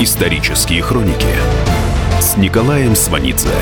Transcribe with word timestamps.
Исторические 0.00 0.82
хроники 0.82 1.28
с 2.20 2.36
Николаем 2.36 2.96
Сванидзе 2.96 3.54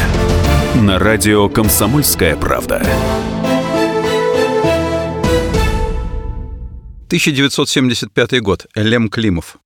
на 0.74 0.98
радио 0.98 1.50
«Комсомольская 1.50 2.36
правда». 2.36 2.76
1975 7.08 8.40
год. 8.40 8.66
Элем 8.74 9.10
Климов. 9.10 9.58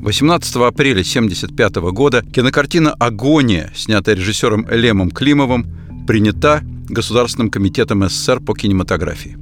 18 0.00 0.56
апреля 0.56 1.02
1975 1.02 1.76
года 1.92 2.22
кинокартина 2.22 2.94
«Агония», 2.94 3.70
снятая 3.76 4.14
режиссером 4.14 4.66
Элемом 4.72 5.10
Климовым, 5.10 6.06
принята 6.06 6.62
Государственным 6.88 7.50
комитетом 7.50 8.08
СССР 8.08 8.40
по 8.40 8.54
кинематографии. 8.54 9.36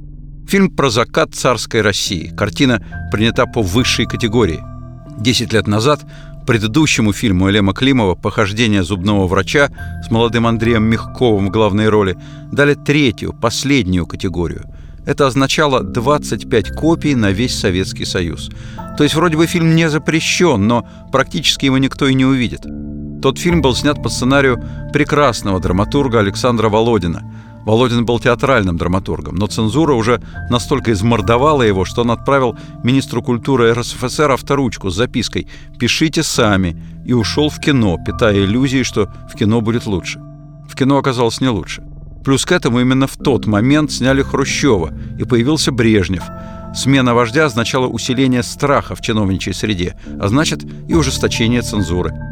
Фильм 0.45 0.69
про 0.69 0.89
закат 0.89 1.33
царской 1.33 1.79
России. 1.79 2.33
Картина 2.35 3.09
принята 3.13 3.45
по 3.45 3.61
высшей 3.61 4.05
категории. 4.05 4.59
Десять 5.19 5.51
лет 5.51 5.67
назад 5.67 5.99
предыдущему 6.47 7.11
фильму 7.11 7.49
Элема 7.49 7.73
Климова 7.73 8.15
«Похождение 8.15 8.83
зубного 8.83 9.27
врача» 9.27 9.69
с 10.01 10.09
молодым 10.09 10.47
Андреем 10.47 10.83
Мягковым 10.83 11.47
в 11.47 11.51
главной 11.51 11.89
роли 11.89 12.17
дали 12.53 12.73
третью, 12.73 13.33
последнюю 13.33 14.07
категорию. 14.07 14.63
Это 15.05 15.27
означало 15.27 15.83
25 15.83 16.71
копий 16.71 17.15
на 17.15 17.31
весь 17.31 17.59
Советский 17.59 18.05
Союз. 18.05 18.49
То 18.97 19.03
есть 19.03 19.13
вроде 19.13 19.35
бы 19.35 19.45
фильм 19.45 19.75
не 19.75 19.89
запрещен, 19.89 20.65
но 20.65 20.87
практически 21.11 21.65
его 21.65 21.77
никто 21.77 22.07
и 22.07 22.13
не 22.13 22.25
увидит. 22.25 22.61
Тот 23.21 23.37
фильм 23.37 23.61
был 23.61 23.75
снят 23.75 24.01
по 24.01 24.07
сценарию 24.07 24.63
прекрасного 24.93 25.59
драматурга 25.59 26.19
Александра 26.19 26.69
Володина– 26.69 27.23
Володин 27.69 28.03
был 28.03 28.19
театральным 28.19 28.77
драматургом, 28.77 29.35
но 29.35 29.45
цензура 29.45 29.93
уже 29.93 30.19
настолько 30.49 30.91
измордовала 30.91 31.61
его, 31.61 31.85
что 31.85 32.01
он 32.01 32.09
отправил 32.09 32.57
министру 32.83 33.21
культуры 33.21 33.71
РСФСР 33.73 34.31
авторучку 34.31 34.89
с 34.89 34.95
запиской 34.95 35.47
«Пишите 35.77 36.23
сами» 36.23 36.75
и 37.05 37.13
ушел 37.13 37.49
в 37.49 37.59
кино, 37.59 37.99
питая 38.03 38.43
иллюзии, 38.43 38.81
что 38.81 39.07
в 39.31 39.37
кино 39.37 39.61
будет 39.61 39.85
лучше. 39.85 40.19
В 40.67 40.75
кино 40.75 40.97
оказалось 40.97 41.41
не 41.41 41.49
лучше. 41.49 41.83
Плюс 42.25 42.43
к 42.43 42.51
этому 42.51 42.79
именно 42.79 43.05
в 43.05 43.17
тот 43.17 43.45
момент 43.45 43.91
сняли 43.91 44.23
Хрущева, 44.23 44.91
и 45.19 45.23
появился 45.23 45.71
Брежнев. 45.71 46.23
Смена 46.73 47.13
вождя 47.13 47.45
означала 47.45 47.85
усиление 47.85 48.41
страха 48.41 48.95
в 48.95 49.01
чиновничьей 49.01 49.53
среде, 49.53 49.95
а 50.19 50.27
значит 50.27 50.65
и 50.87 50.95
ужесточение 50.95 51.61
цензуры– 51.61 52.15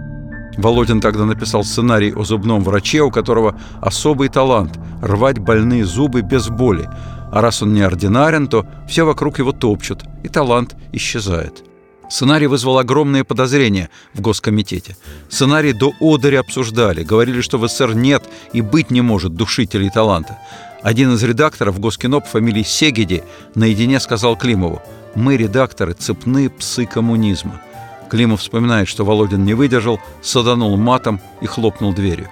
Володин 0.57 1.01
тогда 1.01 1.25
написал 1.25 1.63
сценарий 1.63 2.13
о 2.13 2.23
зубном 2.23 2.63
враче, 2.63 3.01
у 3.01 3.11
которого 3.11 3.59
особый 3.81 4.29
талант– 4.29 4.77
рвать 5.01 5.37
больные 5.37 5.85
зубы 5.85 6.21
без 6.21 6.49
боли. 6.49 6.89
А 7.31 7.41
раз 7.41 7.61
он 7.61 7.73
неординарен, 7.73 8.47
то 8.47 8.65
все 8.87 9.05
вокруг 9.05 9.37
его 9.39 9.51
топчут, 9.51 10.03
и 10.23 10.29
талант 10.29 10.75
исчезает. 10.93 11.63
Сценарий 12.09 12.47
вызвал 12.47 12.79
огромные 12.79 13.23
подозрения 13.23 13.89
в 14.13 14.21
Госкомитете. 14.21 14.95
Сценарий 15.29 15.73
до 15.73 15.91
одери 15.99 16.37
обсуждали, 16.37 17.03
говорили, 17.03 17.41
что 17.41 17.57
в 17.57 17.67
СССР 17.67 17.93
нет 17.93 18.23
и 18.53 18.61
быть 18.61 18.91
не 18.91 19.01
может 19.01 19.35
душителей 19.35 19.89
таланта. 19.89 20.37
Один 20.81 21.13
из 21.13 21.23
редакторов 21.23 21.79
Госкино 21.79 22.21
по 22.21 22.27
фамилии 22.27 22.63
Сегеди 22.63 23.23
наедине 23.55 23.99
сказал 23.99 24.37
Климову 24.37 24.81
«Мы, 25.15 25.35
редакторы, 25.35 25.93
цепные 25.93 26.49
псы 26.49 26.85
коммунизма». 26.85 27.61
Климов 28.09 28.41
вспоминает, 28.41 28.87
что 28.87 29.05
Володин 29.05 29.43
не 29.43 29.53
выдержал, 29.53 29.99
саданул 30.21 30.75
матом 30.77 31.19
и 31.41 31.45
хлопнул 31.45 31.93
дверью. 31.93 32.29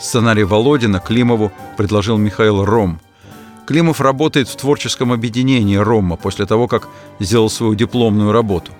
Сценарий 0.00 0.44
Володина 0.44 1.00
Климову 1.00 1.52
предложил 1.76 2.16
Михаил 2.16 2.64
Ром. 2.64 3.00
Климов 3.66 4.00
работает 4.00 4.48
в 4.48 4.56
творческом 4.56 5.12
объединении 5.12 5.76
Рома 5.76 6.16
после 6.16 6.46
того, 6.46 6.66
как 6.68 6.88
сделал 7.18 7.50
свою 7.50 7.74
дипломную 7.74 8.32
работу. 8.32 8.72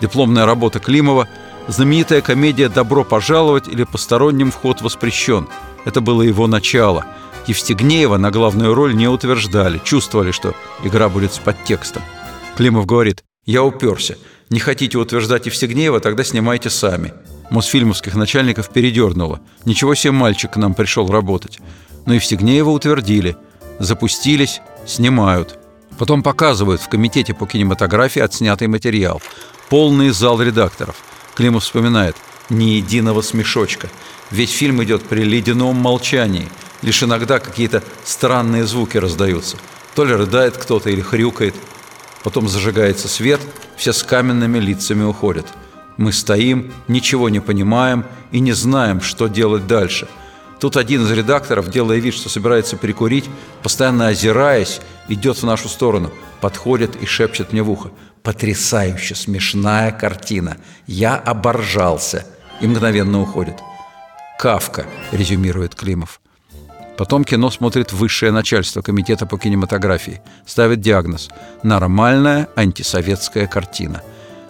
Дипломная 0.00 0.46
работа 0.46 0.80
Климова– 0.80 1.28
знаменитая 1.68 2.20
комедия 2.20 2.68
«Добро 2.68 3.04
пожаловать» 3.04 3.68
или 3.68 3.84
«Посторонним 3.84 4.50
вход 4.50 4.82
воспрещен». 4.82 5.48
Это 5.84 6.00
было 6.00 6.22
его 6.22 6.46
начало. 6.46 7.06
Евстигнеева 7.46 8.16
на 8.16 8.30
главную 8.30 8.74
роль 8.74 8.94
не 8.94 9.08
утверждали, 9.08 9.80
чувствовали, 9.84 10.30
что 10.30 10.54
игра 10.82 11.08
будет 11.08 11.32
с 11.34 11.38
подтекстом. 11.38 12.02
Климов 12.56 12.86
говорит 12.86 13.24
«Я 13.44 13.62
уперся. 13.62 14.14
Не 14.54 14.60
хотите 14.60 14.98
утверждать 14.98 15.46
Евстигнеева, 15.46 15.98
тогда 15.98 16.22
снимайте 16.22 16.70
сами. 16.70 17.12
Мосфильмовских 17.50 18.14
начальников 18.14 18.70
передернуло. 18.70 19.40
Ничего 19.64 19.96
себе 19.96 20.12
мальчик 20.12 20.52
к 20.52 20.56
нам 20.56 20.74
пришел 20.74 21.10
работать. 21.10 21.58
Но 22.06 22.14
Евстигнеева 22.14 22.70
утвердили. 22.70 23.36
Запустились, 23.80 24.60
снимают. 24.86 25.58
Потом 25.98 26.22
показывают 26.22 26.80
в 26.80 26.88
комитете 26.88 27.34
по 27.34 27.48
кинематографии 27.48 28.22
отснятый 28.22 28.68
материал. 28.68 29.20
Полный 29.70 30.10
зал 30.10 30.40
редакторов. 30.40 31.02
Климов 31.34 31.64
вспоминает. 31.64 32.14
Ни 32.48 32.76
единого 32.76 33.22
смешочка. 33.22 33.90
Весь 34.30 34.52
фильм 34.52 34.84
идет 34.84 35.02
при 35.02 35.24
ледяном 35.24 35.74
молчании. 35.74 36.48
Лишь 36.80 37.02
иногда 37.02 37.40
какие-то 37.40 37.82
странные 38.04 38.66
звуки 38.66 38.98
раздаются. 38.98 39.56
То 39.96 40.04
ли 40.04 40.14
рыдает 40.14 40.56
кто-то 40.56 40.90
или 40.90 41.00
хрюкает– 41.00 41.56
Потом 42.24 42.48
зажигается 42.48 43.06
свет, 43.06 43.40
все 43.76 43.92
с 43.92 44.02
каменными 44.02 44.58
лицами 44.58 45.04
уходят. 45.04 45.46
Мы 45.98 46.10
стоим, 46.10 46.72
ничего 46.88 47.28
не 47.28 47.38
понимаем 47.38 48.04
и 48.32 48.40
не 48.40 48.52
знаем, 48.52 49.02
что 49.02 49.28
делать 49.28 49.66
дальше. 49.66 50.08
Тут 50.58 50.78
один 50.78 51.02
из 51.02 51.10
редакторов, 51.10 51.70
делая 51.70 51.98
вид, 51.98 52.14
что 52.14 52.30
собирается 52.30 52.78
прикурить, 52.78 53.26
постоянно 53.62 54.08
озираясь, 54.08 54.80
идет 55.08 55.36
в 55.36 55.44
нашу 55.44 55.68
сторону, 55.68 56.10
подходит 56.40 56.96
и 56.96 57.06
шепчет 57.06 57.52
мне 57.52 57.62
в 57.62 57.70
ухо. 57.70 57.90
«Потрясающе 58.22 59.14
смешная 59.14 59.92
картина! 59.92 60.56
Я 60.86 61.16
оборжался!» 61.16 62.26
И 62.62 62.66
мгновенно 62.66 63.20
уходит. 63.20 63.56
«Кавка»,— 64.38 64.86
резюмирует 65.12 65.74
Климов. 65.74 66.22
Потом 66.96 67.24
кино 67.24 67.50
смотрит 67.50 67.92
высшее 67.92 68.30
начальство 68.30 68.80
Комитета 68.80 69.26
по 69.26 69.36
кинематографии. 69.36 70.22
Ставит 70.46 70.80
диагноз 70.80 71.28
«Нормальная 71.62 72.48
антисоветская 72.54 73.46
картина». 73.46 74.02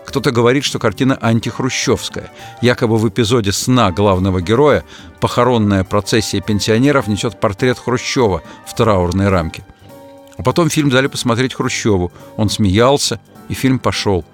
Кто-то 0.05 0.31
говорит, 0.31 0.65
что 0.65 0.78
картина 0.78 1.16
антихрущевская. 1.21 2.31
Якобы 2.60 2.99
в 2.99 3.09
эпизоде 3.09 3.53
«Сна» 3.53 3.91
главного 3.91 4.43
героя 4.43 4.84
похоронная 5.21 5.84
процессия 5.84 6.43
пенсионеров 6.43 7.06
несет 7.06 7.41
портрет 7.41 7.78
Хрущева 7.78 8.43
в 8.66 8.75
траурной 8.75 9.31
рамке. 9.31 9.65
А 10.37 10.43
потом 10.43 10.69
фильм 10.69 10.91
дали 10.91 11.06
посмотреть 11.06 11.54
Хрущеву. 11.54 12.12
Он 12.37 12.50
смеялся, 12.50 13.19
и 13.49 13.54
фильм 13.54 13.78
пошел. 13.78 14.25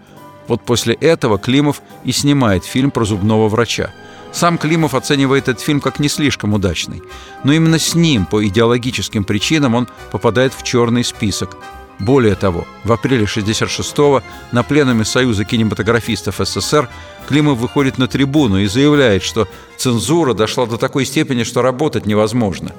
Вот 0.48 0.62
после 0.62 0.94
этого 0.94 1.38
Климов 1.38 1.80
и 2.02 2.10
снимает 2.10 2.64
фильм 2.64 2.90
про 2.90 3.04
зубного 3.04 3.48
врача– 3.48 3.92
сам 4.32 4.58
Климов 4.58 4.94
оценивает 4.94 5.48
этот 5.48 5.62
фильм 5.62 5.80
как 5.80 5.98
не 5.98 6.08
слишком 6.08 6.54
удачный. 6.54 7.02
Но 7.44 7.52
именно 7.52 7.78
с 7.78 7.94
ним, 7.94 8.26
по 8.26 8.46
идеологическим 8.46 9.24
причинам, 9.24 9.74
он 9.74 9.88
попадает 10.10 10.54
в 10.54 10.62
черный 10.62 11.04
список. 11.04 11.56
Более 11.98 12.34
того, 12.34 12.66
в 12.84 12.92
апреле 12.92 13.24
1966-го 13.26 14.22
на 14.52 14.62
пленуме 14.62 15.04
Союза 15.04 15.44
кинематографистов 15.44 16.36
СССР 16.38 16.88
Климов 17.28 17.58
выходит 17.58 17.98
на 17.98 18.08
трибуну 18.08 18.58
и 18.58 18.66
заявляет, 18.66 19.22
что 19.22 19.46
цензура 19.76 20.32
дошла 20.32 20.64
до 20.64 20.78
такой 20.78 21.04
степени, 21.04 21.42
что 21.42 21.60
работать 21.60 22.06
невозможно. 22.06 22.72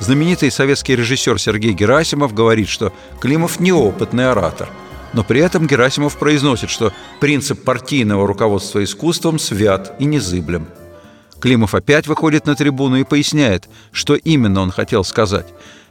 Знаменитый 0.00 0.50
советский 0.50 0.96
режиссер 0.96 1.38
Сергей 1.38 1.72
Герасимов 1.72 2.34
говорит, 2.34 2.68
что 2.68 2.92
Климов 3.20 3.60
неопытный 3.60 4.28
оратор. 4.28 4.68
Но 5.12 5.22
при 5.22 5.40
этом 5.40 5.68
Герасимов 5.68 6.16
произносит, 6.16 6.68
что 6.68 6.92
принцип 7.20 7.62
партийного 7.62 8.26
руководства 8.26 8.82
искусством 8.82 9.38
свят 9.38 9.94
и 10.00 10.04
незыблем. 10.04 10.66
Климов 11.40 11.74
опять 11.74 12.06
выходит 12.06 12.46
на 12.46 12.54
трибуну 12.54 12.96
и 12.96 13.04
поясняет, 13.04 13.68
что 13.92 14.14
именно 14.14 14.60
он 14.62 14.70
хотел 14.70 15.04
сказать. 15.04 15.46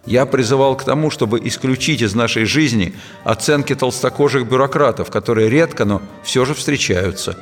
«Я 0.05 0.25
призывал 0.25 0.75
к 0.75 0.83
тому, 0.83 1.09
чтобы 1.09 1.39
исключить 1.43 2.01
из 2.01 2.13
нашей 2.13 2.45
жизни 2.45 2.93
оценки 3.23 3.73
толстокожих 3.73 4.47
бюрократов, 4.47 5.09
которые 5.09 5.49
редко, 5.49 5.85
но 5.85 6.01
все 6.23 6.43
же 6.45 6.53
встречаются». 6.53 7.37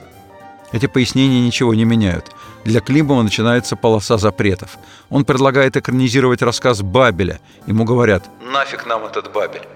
Эти 0.72 0.86
пояснения 0.86 1.42
ничего 1.42 1.74
не 1.74 1.84
меняют. 1.84 2.32
Для 2.64 2.80
Климова 2.80 3.24
начинается 3.24 3.76
полоса 3.76 4.18
запретов. 4.18 4.78
Он 5.10 5.26
предлагает 5.26 5.76
экранизировать 5.76 6.42
рассказ 6.42 6.82
Бабеля. 6.82 7.42
Ему 7.68 7.84
говорят 7.84 8.30
«Нафиг 8.54 8.86
нам 8.86 9.06
этот 9.06 9.32
Бабель». 9.34 9.68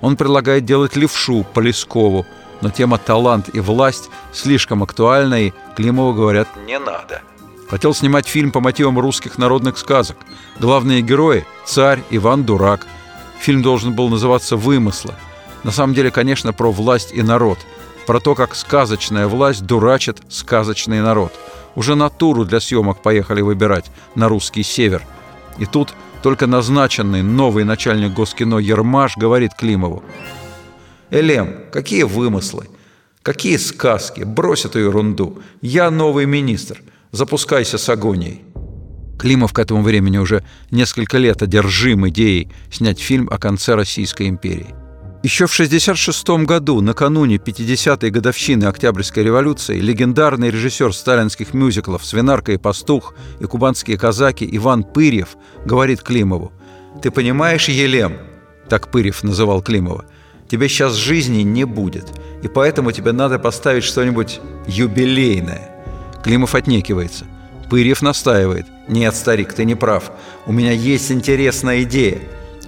Он 0.00 0.16
предлагает 0.16 0.64
делать 0.64 0.94
левшу 0.94 1.44
по 1.54 1.60
Лескову, 1.60 2.24
но 2.60 2.70
тема 2.70 2.98
«талант» 2.98 3.52
и 3.52 3.58
«власть» 3.58 4.10
слишком 4.32 4.82
актуальна, 4.82 5.42
и 5.42 5.52
Климову 5.76 6.12
говорят 6.12 6.48
«не 6.66 6.78
надо». 6.78 7.22
Хотел 7.68 7.92
снимать 7.92 8.26
фильм 8.26 8.50
по 8.50 8.60
мотивам 8.60 8.98
русских 8.98 9.36
народных 9.36 9.76
сказок. 9.76 10.16
Главные 10.58 11.02
герои– 11.02 11.44
царь, 11.66 12.02
Иван 12.10 12.44
Дурак. 12.44 12.86
Фильм 13.40 13.62
должен 13.62 13.92
был 13.92 14.08
называться 14.08 14.56
«Вымысла». 14.56 15.14
На 15.64 15.70
самом 15.70 15.92
деле, 15.92 16.10
конечно, 16.10 16.54
про 16.54 16.72
власть 16.72 17.12
и 17.12 17.22
народ. 17.22 17.58
Про 18.06 18.20
то, 18.20 18.34
как 18.34 18.54
сказочная 18.54 19.26
власть 19.26 19.66
дурачит 19.66 20.18
сказочный 20.30 21.02
народ. 21.02 21.32
Уже 21.74 21.94
натуру 21.94 22.46
для 22.46 22.58
съемок 22.58 23.02
поехали 23.02 23.42
выбирать 23.42 23.90
на 24.14 24.28
русский 24.28 24.62
север. 24.62 25.02
И 25.58 25.66
тут 25.66 25.92
только 26.22 26.46
назначенный 26.46 27.22
новый 27.22 27.64
начальник 27.64 28.14
Госкино 28.14 28.56
Ермаш 28.56 29.18
говорит 29.18 29.52
Климову. 29.54 30.02
«Элем, 31.10 31.56
какие 31.70 32.04
вымыслы? 32.04 32.68
Какие 33.22 33.58
сказки? 33.58 34.22
Брось 34.22 34.64
эту 34.64 34.78
ерунду. 34.78 35.42
Я 35.60 35.90
новый 35.90 36.24
министр. 36.24 36.80
Запускайся 37.10 37.78
с 37.78 37.88
агонией. 37.88 38.42
Климов 39.18 39.52
к 39.52 39.58
этому 39.58 39.82
времени 39.82 40.18
уже 40.18 40.44
несколько 40.70 41.16
лет 41.16 41.42
одержим 41.42 42.06
идеей 42.08 42.48
снять 42.70 43.00
фильм 43.00 43.28
о 43.30 43.38
конце 43.38 43.74
Российской 43.74 44.28
империи. 44.28 44.74
Еще 45.22 45.46
в 45.46 45.52
1966 45.52 46.46
году, 46.46 46.80
накануне 46.80 47.36
50-й 47.36 48.10
годовщины 48.10 48.66
Октябрьской 48.66 49.24
революции, 49.24 49.80
легендарный 49.80 50.50
режиссер 50.50 50.94
сталинских 50.94 51.54
мюзиклов 51.54 52.04
«Свинарка 52.04 52.52
и 52.52 52.56
пастух» 52.56 53.14
и 53.40 53.44
«Кубанские 53.46 53.98
казаки» 53.98 54.48
Иван 54.52 54.84
Пырьев 54.84 55.30
говорит 55.64 56.02
Климову, 56.02 56.52
«Ты 57.02 57.10
понимаешь, 57.10 57.68
Елем?»– 57.68 58.18
так 58.68 58.92
Пырьев 58.92 59.24
называл 59.24 59.62
Климова. 59.62 60.04
«Тебе 60.48 60.68
сейчас 60.68 60.94
жизни 60.94 61.42
не 61.42 61.64
будет, 61.64 62.06
и 62.42 62.48
поэтому 62.48 62.92
тебе 62.92 63.12
надо 63.12 63.38
поставить 63.38 63.84
что-нибудь 63.84 64.40
юбилейное». 64.68 65.77
Климов 66.28 66.54
отнекивается. 66.54 67.24
Пырьев 67.70 68.02
настаивает. 68.02 68.66
«Нет, 68.86 69.16
старик, 69.16 69.54
ты 69.54 69.64
не 69.64 69.74
прав. 69.74 70.12
У 70.44 70.52
меня 70.52 70.72
есть 70.72 71.10
интересная 71.10 71.84
идея 71.84 72.18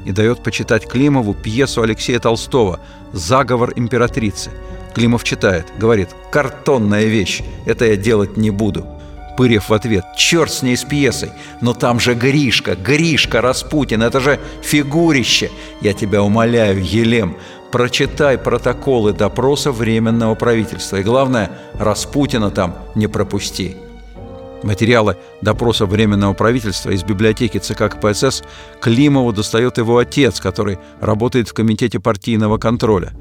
и 0.07 0.13
дает 0.13 0.43
почитать 0.43 0.89
Климову 0.89 1.35
пьесу 1.35 1.83
Алексея 1.83 2.21
Толстого 2.21 2.81
«Заговор 3.13 3.75
императрицы». 3.77 4.51
Климов 4.95 5.25
читает, 5.25 5.67
говорит 5.77 6.09
«Картонная 6.33 7.05
вещь, 7.05 7.43
это 7.67 7.85
я 7.85 7.97
делать 7.97 8.39
не 8.39 8.51
буду». 8.51 8.87
Пырев 9.37 9.69
в 9.69 9.75
ответ 9.75 10.07
«Черт 10.17 10.51
с 10.51 10.63
ней 10.63 10.79
с 10.79 10.85
пьесой, 10.85 11.33
но 11.61 11.75
там 11.75 12.01
же 12.01 12.15
Гришка, 12.15 12.77
Гришка 12.77 13.43
Распутин, 13.43 14.03
это 14.03 14.21
же 14.21 14.41
фигурище! 14.63 15.51
Я 15.83 15.93
тебя 15.93 16.23
умоляю, 16.23 16.83
Елем, 16.83 17.37
прочитай 17.71 18.39
протоколы 18.39 19.13
допроса 19.13 19.73
Временного 19.73 20.35
правительства 20.35 20.97
и, 20.97 21.03
главное, 21.03 21.51
Распутина 21.75 22.51
там 22.51 22.77
не 22.95 23.07
пропусти». 23.07 23.77
Материалы 24.63 25.17
допроса 25.41 25.87
Временного 25.87 26.35
правительства 26.35 26.91
из 26.91 27.03
библиотеки 27.03 27.59
ЦК 27.59 27.89
КПСС 27.91 28.43
Климову 28.81 29.33
достает 29.33 29.79
его 29.79 29.97
отец, 29.99 30.39
который 30.39 30.79
работает 31.01 31.49
в 31.49 31.55
Комитете 31.55 31.99
партийного 31.99 32.59
контроля. 32.59 33.13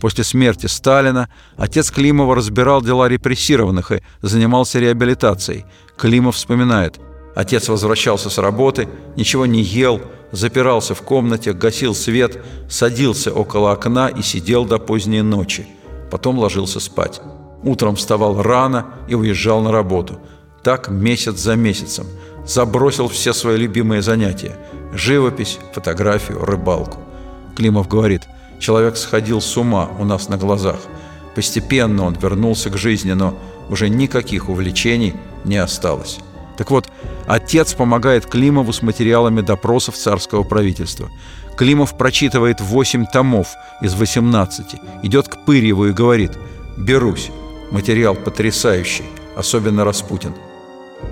После 0.00 0.24
смерти 0.24 0.66
Сталина 0.66 1.28
отец 1.56 1.90
Климова 1.90 2.34
разбирал 2.34 2.82
дела 2.82 3.08
репрессированных 3.08 3.92
и 3.92 4.02
занимался 4.22 4.78
реабилитацией. 4.78 5.64
Климов 5.98 6.36
вспоминает. 6.36 6.98
Отец 7.34 7.68
возвращался 7.68 8.30
с 8.30 8.38
работы, 8.38 8.88
ничего 9.16 9.44
не 9.44 9.62
ел, 9.62 10.00
запирался 10.32 10.94
в 10.94 11.02
комнате, 11.02 11.52
гасил 11.52 11.94
свет, 11.94 12.44
садился 12.68 13.32
около 13.32 13.72
окна 13.72 14.08
и 14.08 14.22
сидел 14.22 14.64
до 14.64 14.78
поздней 14.78 15.22
ночи. 15.22 15.66
Потом 16.10 16.38
ложился 16.38 16.80
спать. 16.80 17.20
Утром 17.62 17.96
вставал 17.96 18.42
рано 18.42 18.86
и 19.08 19.14
уезжал 19.14 19.60
на 19.60 19.72
работу– 19.72 20.20
так 20.66 20.88
месяц 20.88 21.38
за 21.38 21.54
месяцем. 21.54 22.08
Забросил 22.44 23.06
все 23.06 23.32
свои 23.32 23.56
любимые 23.56 24.02
занятия– 24.02 24.56
живопись, 24.92 25.60
фотографию, 25.72 26.44
рыбалку. 26.44 26.98
Климов 27.54 27.86
говорит, 27.86 28.22
человек 28.58 28.96
сходил 28.96 29.40
с 29.40 29.56
ума 29.56 29.88
у 30.00 30.04
нас 30.04 30.28
на 30.28 30.36
глазах. 30.36 30.80
Постепенно 31.36 32.04
он 32.04 32.14
вернулся 32.14 32.68
к 32.70 32.76
жизни, 32.76 33.12
но 33.12 33.38
уже 33.70 33.88
никаких 33.88 34.48
увлечений 34.48 35.14
не 35.44 35.56
осталось. 35.56 36.18
Так 36.56 36.70
вот, 36.70 36.88
отец 37.26 37.74
помогает 37.74 38.26
Климову 38.26 38.72
с 38.72 38.82
материалами 38.82 39.40
допросов 39.40 39.96
царского 39.96 40.42
правительства. 40.42 41.10
Климов 41.56 41.96
прочитывает 41.96 42.60
8 42.60 43.06
томов 43.12 43.48
из 43.80 43.94
18, 43.94 44.76
идет 45.02 45.28
к 45.28 45.44
Пырьеву 45.44 45.86
и 45.86 45.92
говорит 45.92 46.32
«Берусь, 46.76 47.30
материал 47.70 48.14
потрясающий, 48.14 49.04
особенно 49.36 49.84
Распутин». 49.84 50.34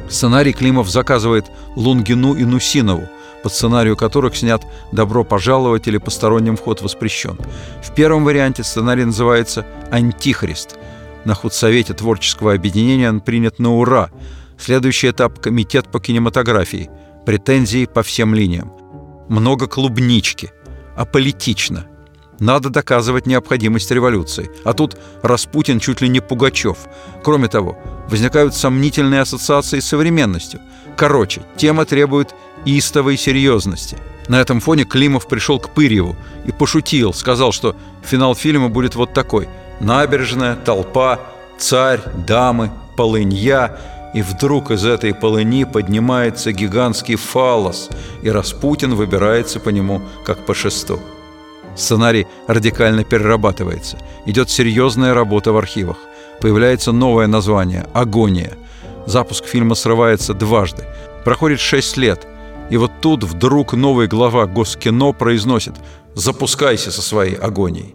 Сценарий 0.08 0.52
Климов 0.52 0.88
заказывает 0.88 1.46
Лунгину 1.76 2.34
и 2.34 2.44
Нусинову, 2.44 3.08
по 3.42 3.48
сценарию 3.48 3.96
которых 3.96 4.36
снят 4.36 4.62
«Добро 4.92 5.24
пожаловать» 5.24 5.86
или 5.86 5.98
«Посторонним 5.98 6.56
вход 6.56 6.80
воспрещен». 6.82 7.38
В 7.82 7.94
первом 7.94 8.24
варианте 8.24 8.64
сценарий 8.64 9.04
называется 9.04 9.66
«Антихрист». 9.90 10.76
На 11.24 11.34
худсовете 11.34 11.94
творческого 11.94 12.52
объединения 12.52 13.08
он 13.08 13.20
принят 13.20 13.58
на 13.58 13.74
ура. 13.74 14.10
Следующий 14.64 15.10
этап– 15.10 15.40
Комитет 15.42 15.90
по 15.92 16.00
кинематографии. 16.00 16.88
Претензии 17.26 17.84
по 17.84 18.02
всем 18.02 18.34
линиям. 18.34 18.72
Много 19.28 19.66
клубнички. 19.66 20.52
Аполитично– 20.96 21.84
надо 22.40 22.70
доказывать 22.70 23.26
необходимость 23.26 23.90
революции. 23.90 24.50
А 24.64 24.72
тут 24.72 24.96
Распутин 25.22 25.80
чуть 25.80 26.00
ли 26.00 26.08
не 26.08 26.20
Пугачев. 26.20 26.78
Кроме 27.22 27.48
того, 27.48 27.76
возникают 28.08 28.54
сомнительные 28.54 29.20
ассоциации 29.20 29.80
с 29.80 29.86
современностью. 29.86 30.60
Короче, 30.96 31.42
тема 31.58 31.84
требует 31.84 32.34
истовой 32.64 33.18
серьезности. 33.18 33.98
На 34.28 34.40
этом 34.40 34.60
фоне 34.60 34.84
Климов 34.84 35.28
пришел 35.28 35.60
к 35.60 35.74
Пырьеву 35.74 36.16
и 36.46 36.52
пошутил, 36.52 37.12
сказал, 37.12 37.52
что 37.52 37.76
финал 38.02 38.34
фильма 38.34 38.70
будет 38.70 38.94
вот 38.94 39.12
такой. 39.12 39.46
Набережная, 39.80 40.56
толпа, 40.56 41.20
царь, 41.58 42.00
дамы, 42.26 42.70
полынья– 42.96 43.78
и 44.14 44.22
вдруг 44.22 44.70
из 44.70 44.86
этой 44.86 45.12
полыни 45.12 45.64
поднимается 45.64 46.52
гигантский 46.52 47.16
фалос, 47.16 47.90
и 48.22 48.30
Распутин 48.30 48.94
выбирается 48.94 49.60
по 49.60 49.70
нему, 49.70 50.00
как 50.24 50.46
по 50.46 50.54
шесту. 50.54 51.00
Сценарий 51.76 52.26
радикально 52.46 53.02
перерабатывается. 53.04 53.98
Идет 54.26 54.48
серьезная 54.48 55.12
работа 55.12 55.52
в 55.52 55.56
архивах. 55.56 55.98
Появляется 56.40 56.92
новое 56.92 57.26
название– 57.26 57.86
«Агония». 57.92 58.52
Запуск 59.06 59.44
фильма 59.44 59.74
срывается 59.74 60.32
дважды. 60.32 60.84
Проходит 61.24 61.60
шесть 61.60 61.96
лет. 61.96 62.26
И 62.70 62.76
вот 62.76 62.92
тут 63.00 63.24
вдруг 63.24 63.74
новый 63.74 64.06
глава 64.06 64.46
Госкино 64.46 65.12
произносит 65.12 65.74
«Запускайся 66.14 66.90
со 66.90 67.02
своей 67.02 67.34
агонией». 67.34 67.94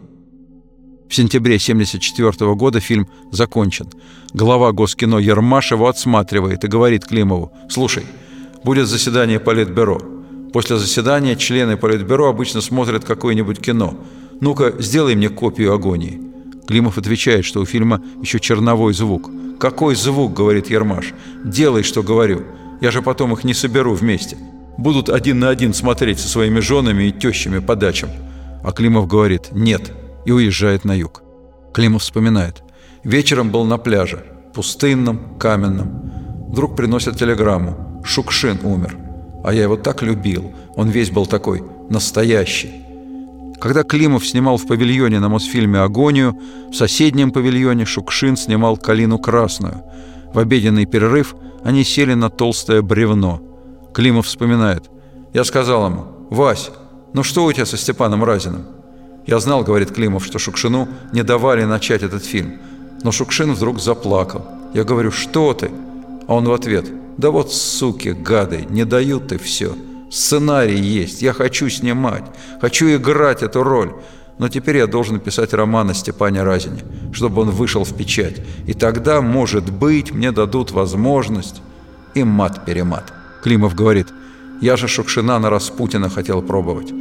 В 1.10 1.14
сентябре 1.16 1.56
1974 1.56 2.54
года 2.54 2.78
фильм 2.78 3.08
закончен. 3.32 3.88
Глава 4.32 4.70
Госкино 4.70 5.16
Ермаш 5.16 5.72
его 5.72 5.88
отсматривает 5.88 6.62
и 6.62 6.68
говорит 6.68 7.04
Климову 7.04 7.50
«Слушай, 7.68 8.04
будет 8.62 8.86
заседание 8.86 9.40
Политбюро. 9.40 10.00
После 10.52 10.76
заседания 10.76 11.34
члены 11.34 11.76
Политбюро 11.76 12.28
обычно 12.28 12.60
смотрят 12.60 13.04
какое-нибудь 13.04 13.58
кино. 13.58 13.98
«Ну-ка, 14.40 14.72
сделай 14.78 15.16
мне 15.16 15.28
копию 15.30 15.74
агонии». 15.74 16.20
Климов 16.68 16.96
отвечает, 16.96 17.44
что 17.44 17.60
у 17.60 17.66
фильма 17.66 18.00
еще 18.22 18.38
черновой 18.38 18.94
звук. 18.94 19.30
«Какой 19.58 19.96
звук?»– 19.96 20.32
говорит 20.36 20.70
Ермаш. 20.70 21.12
«Делай, 21.44 21.82
что 21.82 22.04
говорю. 22.04 22.44
Я 22.80 22.92
же 22.92 23.02
потом 23.02 23.32
их 23.32 23.42
не 23.42 23.52
соберу 23.52 23.94
вместе. 23.94 24.38
Будут 24.78 25.08
один 25.08 25.40
на 25.40 25.48
один 25.48 25.74
смотреть 25.74 26.20
со 26.20 26.28
своими 26.28 26.60
женами 26.60 27.08
и 27.08 27.12
тещами 27.12 27.58
по 27.58 27.74
дачам». 27.74 28.10
А 28.62 28.70
Климов 28.70 29.08
говорит 29.08 29.48
«нет» 29.50 29.92
и 30.24 30.32
уезжает 30.32 30.84
на 30.84 30.92
юг. 30.92 31.22
Климов 31.72 32.02
вспоминает. 32.02 32.62
Вечером 33.04 33.50
был 33.50 33.64
на 33.64 33.78
пляже, 33.78 34.24
пустынном, 34.54 35.38
каменном. 35.38 36.48
Вдруг 36.48 36.76
приносят 36.76 37.16
телеграмму. 37.16 38.02
Шукшин 38.04 38.60
умер. 38.62 38.98
А 39.44 39.54
я 39.54 39.62
его 39.62 39.76
так 39.76 40.02
любил. 40.02 40.52
Он 40.74 40.88
весь 40.88 41.10
был 41.10 41.26
такой 41.26 41.62
настоящий. 41.88 42.84
Когда 43.60 43.82
Климов 43.82 44.26
снимал 44.26 44.56
в 44.56 44.66
павильоне 44.66 45.20
на 45.20 45.28
Мосфильме 45.28 45.80
«Агонию», 45.80 46.38
в 46.70 46.74
соседнем 46.74 47.30
павильоне 47.30 47.84
Шукшин 47.84 48.36
снимал 48.36 48.76
«Калину 48.76 49.18
красную». 49.18 49.82
В 50.32 50.38
обеденный 50.38 50.86
перерыв 50.86 51.34
они 51.62 51.84
сели 51.84 52.14
на 52.14 52.30
толстое 52.30 52.80
бревно. 52.80 53.42
Климов 53.92 54.26
вспоминает. 54.26 54.84
Я 55.34 55.44
сказал 55.44 55.86
ему, 55.86 56.06
«Вась, 56.30 56.70
ну 57.12 57.22
что 57.22 57.44
у 57.44 57.52
тебя 57.52 57.66
со 57.66 57.76
Степаном 57.76 58.24
Разиным?» 58.24 58.79
Я 59.30 59.38
знал, 59.38 59.62
говорит 59.62 59.92
Климов, 59.92 60.24
что 60.24 60.40
Шукшину 60.40 60.88
не 61.12 61.22
давали 61.22 61.62
начать 61.62 62.02
этот 62.02 62.24
фильм. 62.24 62.58
Но 63.04 63.12
Шукшин 63.12 63.52
вдруг 63.52 63.80
заплакал. 63.80 64.44
Я 64.74 64.82
говорю, 64.82 65.12
что 65.12 65.54
ты? 65.54 65.70
А 66.26 66.34
он 66.34 66.46
в 66.46 66.52
ответ, 66.52 66.86
да 67.16 67.30
вот 67.30 67.52
суки, 67.52 68.08
гады, 68.08 68.66
не 68.68 68.84
дают 68.84 69.30
и 69.30 69.38
все. 69.38 69.76
Сценарий 70.10 70.80
есть, 70.80 71.22
я 71.22 71.32
хочу 71.32 71.68
снимать, 71.68 72.24
хочу 72.60 72.88
играть 72.88 73.44
эту 73.44 73.62
роль. 73.62 73.92
Но 74.38 74.48
теперь 74.48 74.78
я 74.78 74.88
должен 74.88 75.20
писать 75.20 75.54
роман 75.54 75.90
о 75.90 75.94
Степане 75.94 76.42
Разине, 76.42 76.82
чтобы 77.12 77.42
он 77.42 77.50
вышел 77.50 77.84
в 77.84 77.96
печать. 77.96 78.42
И 78.66 78.72
тогда, 78.72 79.20
может 79.20 79.70
быть, 79.70 80.10
мне 80.10 80.32
дадут 80.32 80.72
возможность 80.72 81.62
и 82.14 82.24
мат-перемат. 82.24 83.12
Климов 83.44 83.76
говорит, 83.76 84.08
я 84.60 84.76
же 84.76 84.88
Шукшина 84.88 85.38
на 85.38 85.50
Распутина 85.50 86.10
хотел 86.10 86.42
пробовать. 86.42 86.92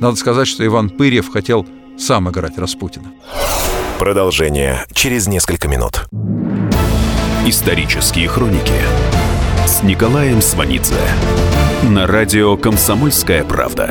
Надо 0.00 0.16
сказать, 0.16 0.48
что 0.48 0.64
Иван 0.64 0.88
Пырьев 0.88 1.30
хотел 1.30 1.66
сам 1.98 2.30
играть 2.30 2.56
Распутина. 2.56 3.12
Продолжение 3.98 4.86
через 4.94 5.28
несколько 5.28 5.68
минут. 5.68 6.08
Исторические 7.46 8.26
хроники 8.28 8.80
с 9.66 9.82
Николаем 9.82 10.40
Сванидзе 10.40 10.94
на 11.82 12.06
радио 12.06 12.56
«Комсомольская 12.56 13.44
правда». 13.44 13.90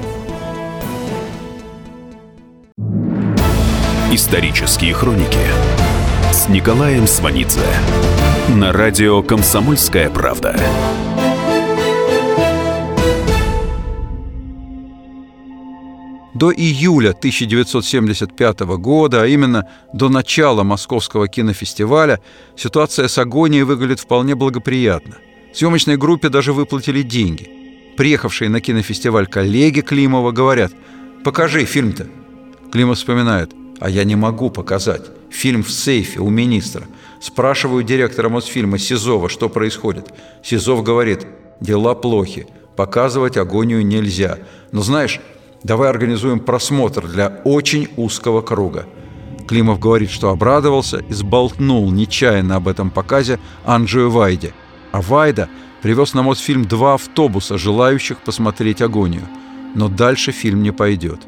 Исторические 4.13 4.93
хроники 4.93 5.39
с 6.33 6.49
Николаем 6.49 7.07
Сванидзе 7.07 7.61
на 8.49 8.73
радио 8.73 9.23
«Комсомольская 9.23 10.09
правда». 10.09 10.53
До 16.33 16.51
июля 16.51 17.11
1975 17.11 18.59
года, 18.59 19.21
а 19.23 19.27
именно 19.27 19.69
до 19.93 20.09
начала 20.09 20.63
Московского 20.63 21.29
кинофестиваля, 21.29 22.19
ситуация 22.57 23.07
с 23.07 23.17
агонией 23.17 23.63
выглядит 23.63 24.01
вполне 24.01 24.35
благоприятно. 24.35 25.19
Съемочной 25.53 25.95
группе 25.95 26.27
даже 26.27 26.51
выплатили 26.51 27.01
деньги. 27.01 27.93
Приехавшие 27.95 28.49
на 28.49 28.59
кинофестиваль 28.59 29.27
коллеги 29.27 29.79
Климова 29.79 30.33
говорят 30.33 30.73
«Покажи 31.23 31.63
фильм-то». 31.63 32.09
Климов 32.73 32.97
вспоминает 32.97 33.53
а 33.81 33.89
я 33.89 34.03
не 34.03 34.15
могу 34.15 34.51
показать. 34.51 35.01
Фильм 35.31 35.63
в 35.63 35.71
сейфе 35.71 36.19
у 36.19 36.29
министра. 36.29 36.83
Спрашиваю 37.19 37.83
директора 37.83 38.29
Мосфильма 38.29 38.77
Сизова, 38.77 39.27
что 39.27 39.49
происходит. 39.49 40.13
Сизов 40.43 40.83
говорит, 40.83 41.25
дела 41.59 41.95
плохи, 41.95 42.47
показывать 42.75 43.37
агонию 43.37 43.83
нельзя. 43.83 44.37
Но 44.71 44.83
знаешь, 44.83 45.19
давай 45.63 45.89
организуем 45.89 46.39
просмотр 46.39 47.07
для 47.07 47.41
очень 47.43 47.89
узкого 47.97 48.41
круга. 48.41 48.85
Климов 49.47 49.79
говорит, 49.79 50.11
что 50.11 50.29
обрадовался 50.29 50.99
и 50.99 51.13
сболтнул 51.13 51.89
нечаянно 51.91 52.57
об 52.57 52.67
этом 52.67 52.91
показе 52.91 53.39
Анджию 53.65 54.11
Вайде. 54.11 54.53
А 54.91 55.01
Вайда 55.01 55.49
привез 55.81 56.13
на 56.13 56.21
Мосфильм 56.21 56.65
два 56.65 56.93
автобуса, 56.93 57.57
желающих 57.57 58.19
посмотреть 58.19 58.83
агонию. 58.83 59.27
Но 59.73 59.89
дальше 59.89 60.31
фильм 60.31 60.61
не 60.61 60.71
пойдет. 60.71 61.21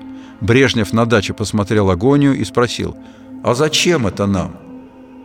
Брежнев 0.44 0.92
на 0.92 1.06
даче 1.06 1.34
посмотрел 1.34 1.90
агонию 1.90 2.38
и 2.38 2.44
спросил, 2.44 2.98
«А 3.46 3.54
зачем 3.54 4.08
это 4.08 4.26
нам?» 4.26 4.58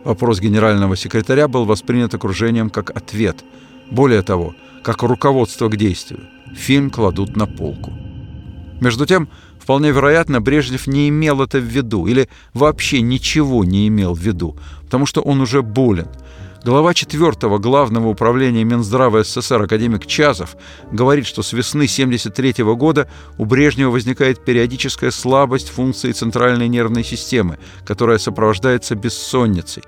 Вопрос 0.05 0.39
генерального 0.39 0.95
секретаря 0.95 1.49
был 1.49 1.65
воспринят 1.65 2.13
окружением 2.13 2.69
как 2.69 2.89
ответ. 2.95 3.43
Более 3.91 4.21
того, 4.21 4.55
как 4.81 5.03
руководство 5.03 5.67
к 5.67 5.75
действию. 5.75 6.21
Фильм 6.55 6.89
кладут 6.89 7.35
на 7.35 7.47
полку. 7.47 7.91
Между 8.79 9.05
тем, 9.05 9.27
вполне 9.59 9.91
вероятно, 9.91 10.39
Брежнев 10.39 10.87
не 10.87 11.09
имел 11.09 11.41
это 11.41 11.59
в 11.59 11.65
виду 11.65 12.07
или 12.07 12.29
вообще 12.53 13.01
ничего 13.01 13.65
не 13.65 13.89
имел 13.89 14.13
в 14.13 14.19
виду, 14.19 14.55
потому 14.85 15.05
что 15.05 15.21
он 15.21 15.41
уже 15.41 15.61
болен– 15.61 16.07
Глава 16.63 16.93
4 16.93 17.57
Главного 17.57 18.09
управления 18.09 18.65
Минздрава 18.65 19.23
СССР 19.23 19.61
академик 19.61 20.05
Чазов 20.05 20.57
говорит, 20.91 21.25
что 21.25 21.41
с 21.41 21.53
весны 21.53 21.85
1973 21.85 22.65
года 22.75 23.07
у 23.37 23.45
Брежнева 23.45 23.91
возникает 23.91 24.43
периодическая 24.43 25.11
слабость 25.11 25.69
функции 25.69 26.11
центральной 26.11 26.67
нервной 26.67 27.05
системы, 27.05 27.59
которая 27.85 28.17
сопровождается 28.17 28.95
бессонницей. 28.95 29.83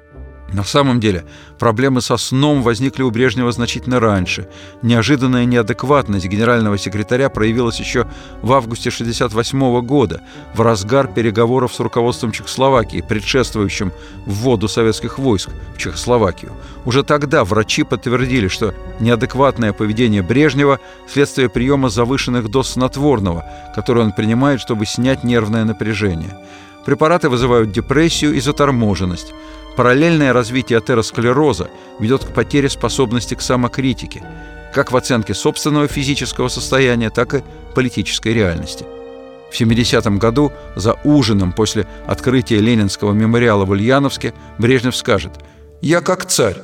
На 0.53 0.65
самом 0.65 0.99
деле 0.99 1.25
проблемы 1.59 2.01
со 2.01 2.17
сном 2.17 2.61
возникли 2.61 3.03
у 3.03 3.11
Брежнева 3.11 3.51
значительно 3.51 3.99
раньше. 3.99 4.49
Неожиданная 4.81 5.45
неадекватность 5.45 6.25
генерального 6.25 6.77
секретаря 6.77 7.29
проявилась 7.29 7.79
еще 7.79 8.05
в 8.41 8.51
августе 8.51 8.89
1968 8.89 9.81
года, 9.81 10.21
в 10.53 10.61
разгар 10.61 11.07
переговоров 11.07 11.73
с 11.73 11.79
руководством 11.79 12.33
Чехословакии, 12.33 13.03
предшествующим 13.07 13.93
вводу 14.25 14.67
советских 14.67 15.19
войск 15.19 15.49
в 15.73 15.77
Чехословакию. 15.77 16.51
Уже 16.83 17.03
тогда 17.03 17.45
врачи 17.45 17.83
подтвердили, 17.83 18.49
что 18.49 18.73
неадекватное 18.99 19.71
поведение 19.71 20.21
Брежнева– 20.21 20.79
следствие 21.07 21.47
приема 21.47 21.89
завышенных 21.89 22.49
доз 22.49 22.71
снотворного, 22.71 23.45
которые 23.73 24.05
он 24.05 24.11
принимает, 24.11 24.59
чтобы 24.59 24.85
снять 24.85 25.23
нервное 25.23 25.63
напряжение. 25.63 26.37
Препараты 26.85 27.29
вызывают 27.29 27.71
депрессию 27.71 28.33
и 28.33 28.41
заторможенность. 28.41 29.33
Параллельное 29.75 30.33
развитие 30.33 30.79
атеросклероза 30.79 31.69
ведет 31.99 32.25
к 32.25 32.33
потере 32.33 32.69
способности 32.69 33.35
к 33.35 33.41
самокритике, 33.41 34.23
как 34.73 34.91
в 34.91 34.97
оценке 34.97 35.33
собственного 35.33 35.87
физического 35.87 36.49
состояния, 36.49 37.09
так 37.09 37.33
и 37.33 37.43
политической 37.73 38.33
реальности. 38.33 38.85
В 39.51 39.59
70-м 39.59 40.17
году 40.17 40.51
за 40.75 40.93
ужином 41.03 41.51
после 41.51 41.85
открытия 42.07 42.59
Ленинского 42.59 43.11
мемориала 43.11 43.65
в 43.65 43.71
Ульяновске 43.71 44.33
Брежнев 44.57 44.95
скажет 44.95 45.33
«Я 45.81 46.01
как 46.01 46.25
царь, 46.25 46.57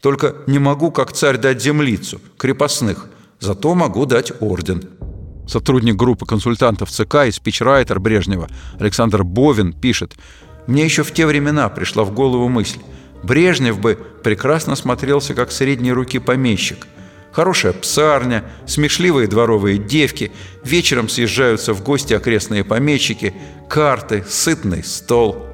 только 0.00 0.34
не 0.48 0.58
могу 0.58 0.90
как 0.90 1.12
царь 1.12 1.38
дать 1.38 1.62
землицу, 1.62 2.20
крепостных, 2.36 3.06
зато 3.38 3.74
могу 3.74 4.06
дать 4.06 4.32
орден». 4.40 4.88
Сотрудник 5.46 5.96
группы 5.96 6.26
консультантов 6.26 6.90
ЦК 6.90 7.26
и 7.26 7.30
спичрайтер 7.30 8.00
Брежнева 8.00 8.48
Александр 8.78 9.22
Бовин 9.22 9.72
пишет 9.72 10.14
мне 10.66 10.84
еще 10.84 11.02
в 11.02 11.12
те 11.12 11.26
времена 11.26 11.68
пришла 11.68 12.04
в 12.04 12.12
голову 12.12 12.48
мысль. 12.48 12.80
Брежнев 13.22 13.78
бы 13.78 13.98
прекрасно 14.22 14.74
смотрелся 14.76 15.34
как 15.34 15.52
средней 15.52 15.92
руки 15.92 16.18
помещик. 16.18 16.86
Хорошая 17.32 17.72
псарня, 17.72 18.44
смешливые 18.66 19.26
дворовые 19.26 19.78
девки, 19.78 20.32
вечером 20.64 21.08
съезжаются 21.08 21.72
в 21.72 21.82
гости 21.82 22.12
окрестные 22.12 22.62
помещики, 22.62 23.34
карты, 23.68 24.24
сытный 24.28 24.84
стол. 24.84 25.46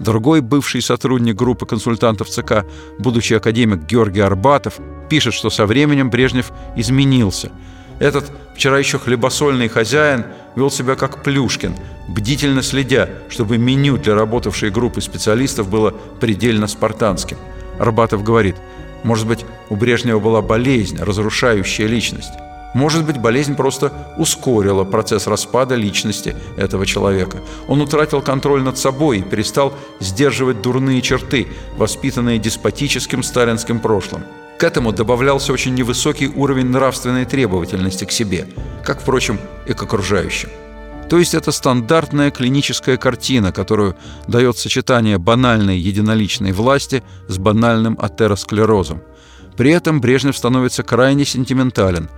Другой 0.00 0.40
бывший 0.40 0.82
сотрудник 0.82 1.36
группы 1.36 1.64
консультантов 1.64 2.28
ЦК, 2.28 2.64
будучи 2.98 3.34
академик 3.34 3.84
Георгий 3.84 4.20
Арбатов, 4.20 4.80
пишет, 5.08 5.34
что 5.34 5.48
со 5.48 5.64
временем 5.66 6.10
Брежнев 6.10 6.50
изменился– 6.76 7.52
этот 8.02 8.32
вчера 8.56 8.78
еще 8.78 8.98
хлебосольный 8.98 9.68
хозяин 9.68 10.24
вел 10.56 10.72
себя 10.72 10.96
как 10.96 11.22
Плюшкин, 11.22 11.76
бдительно 12.08 12.60
следя, 12.62 13.08
чтобы 13.28 13.58
меню 13.58 13.96
для 13.96 14.16
работавшей 14.16 14.70
группы 14.70 15.00
специалистов 15.00 15.68
было 15.68 15.94
предельно 16.20 16.66
спартанским. 16.66 17.36
Арбатов 17.78 18.24
говорит, 18.24 18.56
может 19.04 19.28
быть, 19.28 19.46
у 19.70 19.76
Брежнева 19.76 20.18
была 20.18 20.42
болезнь, 20.42 20.98
разрушающая 20.98 21.86
личность. 21.86 22.32
Может 22.74 23.06
быть, 23.06 23.18
болезнь 23.18 23.54
просто 23.54 23.92
ускорила 24.18 24.82
процесс 24.82 25.28
распада 25.28 25.76
личности 25.76 26.34
этого 26.56 26.86
человека. 26.86 27.38
Он 27.68 27.80
утратил 27.82 28.20
контроль 28.20 28.62
над 28.62 28.78
собой 28.78 29.18
и 29.18 29.22
перестал 29.22 29.74
сдерживать 30.00 30.60
дурные 30.60 31.02
черты, 31.02 31.46
воспитанные 31.76 32.40
деспотическим 32.40 33.22
сталинским 33.22 33.78
прошлым. 33.78 34.24
К 34.58 34.64
этому 34.64 34.92
добавлялся 34.92 35.52
очень 35.52 35.74
невысокий 35.74 36.28
уровень 36.28 36.66
нравственной 36.66 37.24
требовательности 37.24 38.04
к 38.04 38.12
себе, 38.12 38.46
как, 38.84 39.00
впрочем, 39.00 39.40
и 39.66 39.72
к 39.72 39.82
окружающим. 39.82 40.50
То 41.08 41.18
есть 41.18 41.34
это 41.34 41.52
стандартная 41.52 42.30
клиническая 42.30 42.96
картина, 42.96 43.52
которую 43.52 43.96
дает 44.28 44.56
сочетание 44.56 45.18
банальной 45.18 45.78
единоличной 45.78 46.52
власти 46.52 47.02
с 47.28 47.38
банальным 47.38 47.98
атеросклерозом. 48.00 49.02
При 49.56 49.72
этом 49.72 50.00
Брежнев 50.00 50.36
становится 50.36 50.82
крайне 50.82 51.24
сентиментален. 51.24 52.08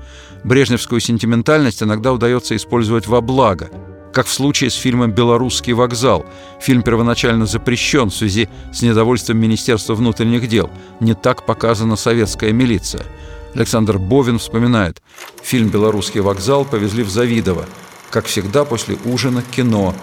Брежневскую 0.44 1.00
сентиментальность 1.00 1.82
иногда 1.82 2.12
удается 2.12 2.54
использовать 2.54 3.06
во 3.06 3.20
благо– 3.20 3.70
как 4.14 4.26
в 4.26 4.33
случае 4.33 4.71
с 4.71 4.75
фильмом 4.75 5.11
«Белорусский 5.11 5.73
вокзал». 5.73 6.25
Фильм 6.61 6.83
первоначально 6.83 7.47
запрещен 7.47 8.11
в 8.11 8.14
связи 8.14 8.49
с 8.73 8.80
недовольством 8.80 9.38
Министерства 9.38 9.94
внутренних 9.94 10.49
дел. 10.49 10.71
Не 11.00 11.14
так 11.14 11.44
показана 11.44 11.97
советская 11.97 12.52
милиция. 12.52 13.04
Александр 13.54 13.99
Бовин 13.99 14.38
вспоминает. 14.38 15.02
Фильм 15.42 15.68
«Белорусский 15.68 16.21
вокзал» 16.21 16.64
повезли 16.64 17.02
в 17.02 17.11
Завидово. 17.11 17.66
Как 18.11 18.26
всегда, 18.26 18.64
после 18.64 18.97
ужина 19.04 19.42
кино. 19.42 19.94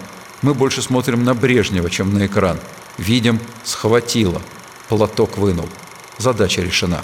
Мы 0.42 0.52
больше 0.54 0.82
смотрим 0.82 1.24
на 1.24 1.34
Брежнева, 1.34 1.88
чем 1.88 2.12
на 2.12 2.26
экран. 2.26 2.58
Видим, 2.98 3.40
схватило. 3.64 4.40
Платок 4.88 5.38
вынул. 5.38 5.68
Задача 6.18 6.60
решена. 6.60 7.00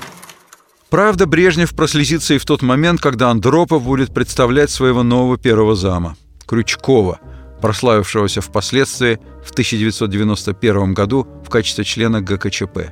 Правда, 0.91 1.27
Брежнев 1.27 1.75
прослезится 1.75 2.35
и 2.35 2.39
в 2.39 2.45
тот 2.45 2.63
момент, 2.63 3.01
когда 3.01 3.31
Андропов 3.31 3.83
будет 3.83 4.13
представлять 4.13 4.71
своего 4.71 5.03
нового 5.03 5.39
первого 5.39 5.75
зама. 5.75 6.17
Крючкова, 6.49 7.21
прославившегося 7.61 8.41
впоследствии 8.41 9.19
в 9.45 9.51
1991 9.51 10.95
году 10.95 11.27
в 11.45 11.51
качестве 11.51 11.85
члена 11.85 12.23
ГКЧП. 12.23 12.91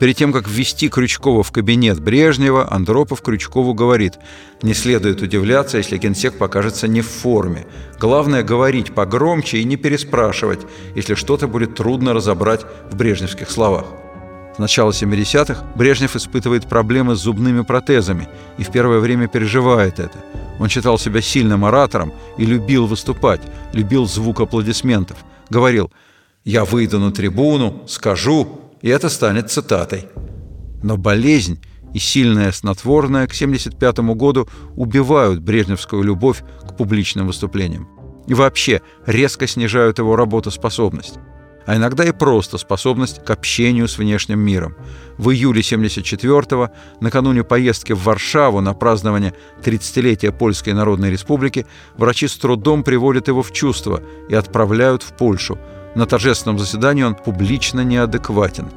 Перед 0.00 0.16
тем, 0.16 0.32
как 0.32 0.48
ввести 0.48 0.88
Крючкова 0.88 1.42
в 1.42 1.50
кабинет 1.50 2.00
Брежнева, 2.00 2.72
Андропов 2.72 3.20
Крючкову 3.20 3.74
говорит, 3.74 4.14
не 4.62 4.74
следует 4.74 5.22
удивляться, 5.22 5.78
если 5.78 5.96
генсек 5.96 6.38
покажется 6.38 6.86
не 6.86 7.00
в 7.00 7.08
форме. 7.08 7.66
Главное– 8.00 8.42
говорить 8.44 8.94
погромче 8.94 9.58
и 9.58 9.64
не 9.64 9.76
переспрашивать, 9.76 10.60
если 10.94 11.14
что-то 11.14 11.48
будет 11.48 11.74
трудно 11.74 12.14
разобрать 12.14 12.64
в 12.90 12.96
брежневских 12.96 13.50
словах. 13.50 13.86
С 14.54 14.58
начала 14.58 14.90
70-х 14.90 15.64
Брежнев 15.76 16.16
испытывает 16.16 16.68
проблемы 16.68 17.14
с 17.14 17.20
зубными 17.20 17.62
протезами 17.62 18.28
и 18.56 18.64
в 18.64 18.70
первое 18.70 18.98
время 18.98 19.28
переживает 19.28 19.98
это. 20.00 20.18
Он 20.58 20.68
считал 20.68 20.98
себя 20.98 21.20
сильным 21.20 21.64
оратором 21.64 22.12
и 22.36 22.44
любил 22.44 22.86
выступать, 22.86 23.40
любил 23.72 24.06
звук 24.06 24.40
аплодисментов. 24.40 25.18
Говорил 25.50 25.92
«Я 26.44 26.64
выйду 26.64 26.98
на 26.98 27.12
трибуну, 27.12 27.82
скажу, 27.86 28.60
и 28.82 28.88
это 28.88 29.08
станет 29.08 29.50
цитатой». 29.50 30.08
Но 30.82 30.96
болезнь 30.96 31.60
и 31.94 31.98
сильное 31.98 32.52
снотворное 32.52 33.26
к 33.26 33.34
1975 33.34 33.98
году 34.16 34.48
убивают 34.76 35.40
брежневскую 35.40 36.02
любовь 36.02 36.42
к 36.68 36.76
публичным 36.76 37.26
выступлениям. 37.26 37.88
И 38.26 38.34
вообще 38.34 38.82
резко 39.06 39.46
снижают 39.46 39.98
его 39.98 40.16
работоспособность 40.16 41.18
а 41.68 41.76
иногда 41.76 42.02
и 42.02 42.12
просто 42.12 42.56
способность 42.56 43.22
к 43.22 43.28
общению 43.28 43.88
с 43.88 43.98
внешним 43.98 44.40
миром. 44.40 44.74
В 45.18 45.30
июле 45.30 45.60
74-го, 45.60 46.70
накануне 47.00 47.44
поездки 47.44 47.92
в 47.92 48.04
Варшаву 48.04 48.62
на 48.62 48.72
празднование 48.72 49.34
30-летия 49.62 50.32
Польской 50.32 50.72
Народной 50.72 51.10
Республики, 51.10 51.66
врачи 51.98 52.26
с 52.26 52.38
трудом 52.38 52.82
приводят 52.82 53.28
его 53.28 53.42
в 53.42 53.52
чувство 53.52 54.02
и 54.30 54.34
отправляют 54.34 55.02
в 55.02 55.12
Польшу. 55.12 55.58
На 55.94 56.06
торжественном 56.06 56.58
заседании 56.58 57.02
он 57.02 57.14
публично 57.14 57.82
неадекватен. 57.82 58.70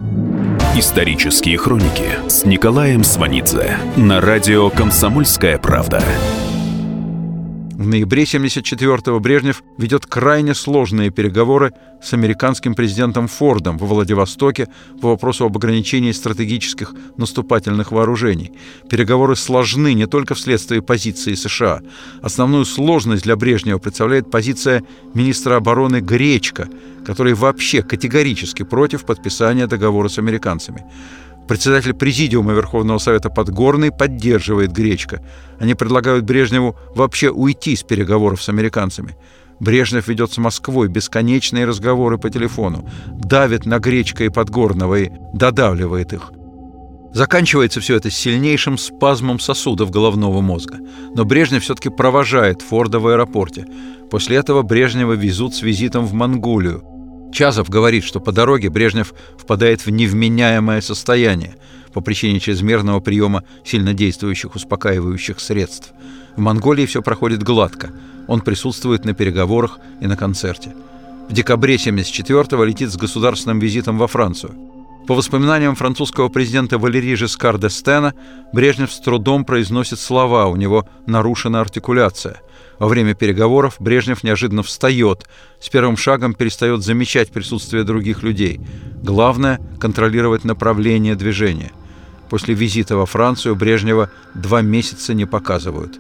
Исторические 0.76 1.58
хроники 1.58 2.10
с 2.28 2.44
Николаем 2.44 3.06
Сванидзе 3.06 3.78
на 3.96 4.20
радио 4.20 4.70
«Комсомольская 4.70 5.58
правда». 5.60 6.04
В 7.82 7.88
ноябре 7.88 8.26
1974-го 8.26 9.20
Брежнев 9.20 9.64
ведет 9.80 10.06
крайне 10.06 10.54
сложные 10.54 11.10
переговоры 11.10 11.74
с 12.00 12.14
американским 12.14 12.76
президентом 12.76 13.28
Фордом 13.28 13.80
во 13.80 13.88
Владивостоке 13.88 14.68
по 15.02 15.08
вопросу 15.08 15.46
об 15.46 15.58
ограничении 15.58 16.12
стратегических 16.12 16.94
наступательных 17.18 17.92
вооружений. 17.92 18.52
Переговоры 18.88 19.36
сложны 19.36 19.96
не 19.96 20.06
только 20.06 20.36
вследствие 20.36 20.84
позиции 20.84 21.34
США. 21.34 21.82
Основную 22.22 22.66
сложность 22.66 23.24
для 23.24 23.36
Брежнева 23.36 23.80
представляет 23.80 24.30
позиция 24.30 24.84
министра 25.16 25.56
обороны 25.56 26.02
Гречка, 26.02 26.70
который 27.04 27.34
вообще 27.34 27.82
категорически 27.82 28.62
против 28.62 29.06
подписания 29.06 29.66
договора 29.66 30.08
с 30.08 30.20
американцами. 30.20 30.86
Председатель 31.48 31.94
Президиума 31.94 32.54
Верховного 32.54 32.98
Совета 32.98 33.30
Подгорный 33.30 33.92
поддерживает 33.92 34.72
Гречка. 34.72 35.22
Они 35.60 35.74
предлагают 35.74 36.24
Брежневу 36.24 36.78
вообще 36.96 37.30
уйти 37.30 37.76
с 37.76 37.84
переговоров 37.84 38.42
с 38.42 38.50
американцами. 38.50 39.18
Брежнев 39.60 40.08
ведет 40.08 40.32
с 40.32 40.38
Москвой 40.38 40.88
бесконечные 40.88 41.66
разговоры 41.66 42.18
по 42.18 42.30
телефону, 42.30 42.90
давит 43.08 43.66
на 43.66 43.80
Гречка 43.80 44.24
и 44.24 44.30
Подгорного 44.30 45.00
и 45.00 45.12
додавливает 45.34 46.14
их. 46.14 46.32
Заканчивается 47.14 47.82
все 47.82 47.98
это 47.98 48.10
сильнейшим 48.10 48.78
спазмом 48.78 49.40
сосудов 49.40 49.92
головного 49.92 50.40
мозга. 50.40 50.80
Но 51.14 51.26
Брежнев 51.26 51.64
все-таки 51.64 51.90
провожает 51.90 52.62
Форда 52.62 53.00
в 53.00 53.08
аэропорте. 53.08 53.66
После 54.10 54.38
этого 54.38 54.62
Брежнева 54.62 55.14
везут 55.14 55.54
с 55.54 55.62
визитом 55.62 56.06
в 56.06 56.14
Монголию. 56.14 56.84
Чазов 57.32 57.70
говорит, 57.70 58.04
что 58.04 58.20
по 58.20 58.32
дороге 58.32 58.70
Брежнев 58.70 59.14
впадает 59.38 59.86
в 59.86 59.90
невменяемое 59.90 60.82
состояние 60.82 61.56
по 61.94 62.02
причине 62.02 62.40
чрезмерного 62.40 63.00
приема 63.00 63.44
сильнодействующих 63.66 64.56
успокаивающих 64.56 65.40
средств. 65.40 65.92
В 66.36 66.40
Монголии 66.40 66.86
все 66.86 67.02
проходит 67.02 67.44
гладко. 67.44 67.92
Он 68.28 68.42
присутствует 68.42 69.04
на 69.04 69.14
переговорах 69.14 69.80
и 70.00 70.08
на 70.08 70.16
концерте. 70.16 70.74
В 71.30 71.34
декабре 71.34 71.76
1974-го 71.76 72.64
летит 72.64 72.92
с 72.92 72.98
государственным 72.98 73.60
визитом 73.60 73.98
во 73.98 74.08
Францию. 74.08 74.54
По 75.08 75.16
воспоминаниям 75.16 75.76
французского 75.76 76.30
президента 76.30 76.78
Валерии 76.78 77.16
Жескар 77.16 77.58
де 77.58 77.70
Стена, 77.70 78.14
Брежнев 78.54 78.92
с 78.92 79.00
трудом 79.00 79.44
произносит 79.44 80.00
слова, 80.00 80.48
у 80.48 80.56
него 80.56 80.88
нарушена 81.08 81.60
артикуляция– 81.60 82.42
во 82.82 82.88
время 82.88 83.14
переговоров 83.14 83.76
Брежнев 83.78 84.24
неожиданно 84.24 84.64
встает, 84.64 85.28
с 85.60 85.70
первым 85.70 85.98
шагом 85.98 86.34
перестает 86.34 86.82
замечать 86.82 87.30
присутствие 87.30 87.84
других 87.84 88.24
людей. 88.24 88.60
Главное– 89.04 89.60
контролировать 89.80 90.46
направление 90.46 91.14
движения. 91.14 91.72
После 92.32 92.56
визита 92.56 92.98
во 92.98 93.06
Францию 93.06 93.56
Брежнева 93.56 94.10
два 94.34 94.64
месяца 94.64 95.14
не 95.14 95.28
показывают. 95.28 96.00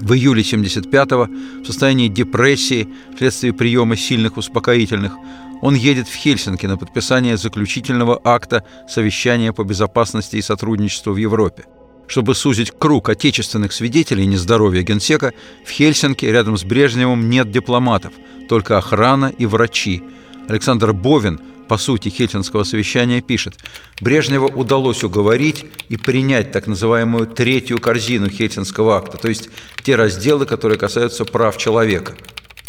В 0.00 0.12
июле 0.12 0.42
75-го, 0.42 1.26
в 1.64 1.66
состоянии 1.66 2.06
депрессии, 2.06 2.86
вследствие 3.16 3.52
приема 3.52 3.96
сильных 3.96 4.36
успокоительных, 4.36 5.12
он 5.60 5.74
едет 5.74 6.06
в 6.06 6.14
Хельсинки 6.14 6.66
на 6.66 6.76
подписание 6.76 7.36
заключительного 7.36 8.20
акта 8.22 8.62
совещания 8.88 9.52
по 9.52 9.64
безопасности 9.64 10.36
и 10.36 10.42
сотрудничеству 10.42 11.14
в 11.14 11.16
Европе. 11.16 11.64
Чтобы 12.08 12.34
сузить 12.34 12.70
круг 12.70 13.08
отечественных 13.08 13.72
свидетелей 13.72 14.26
нездоровья 14.26 14.82
генсека, 14.82 15.32
в 15.64 15.70
Хельсинки 15.70 16.24
рядом 16.24 16.56
с 16.56 16.64
Брежневым 16.64 17.28
нет 17.28 17.50
дипломатов, 17.50 18.12
только 18.48 18.78
охрана 18.78 19.32
и 19.36 19.46
врачи. 19.46 20.02
Александр 20.48 20.92
Бовин, 20.92 21.40
по 21.68 21.78
сути 21.78 22.08
хельсинского 22.08 22.62
совещания, 22.62 23.20
пишет, 23.20 23.58
Брежнева 24.00 24.46
удалось 24.46 25.02
уговорить 25.02 25.66
и 25.88 25.96
принять 25.96 26.52
так 26.52 26.68
называемую 26.68 27.26
третью 27.26 27.80
корзину 27.80 28.30
хельсинского 28.30 28.98
акта, 28.98 29.18
то 29.18 29.28
есть 29.28 29.48
те 29.82 29.96
разделы, 29.96 30.46
которые 30.46 30.78
касаются 30.78 31.24
прав 31.24 31.56
человека. 31.58 32.14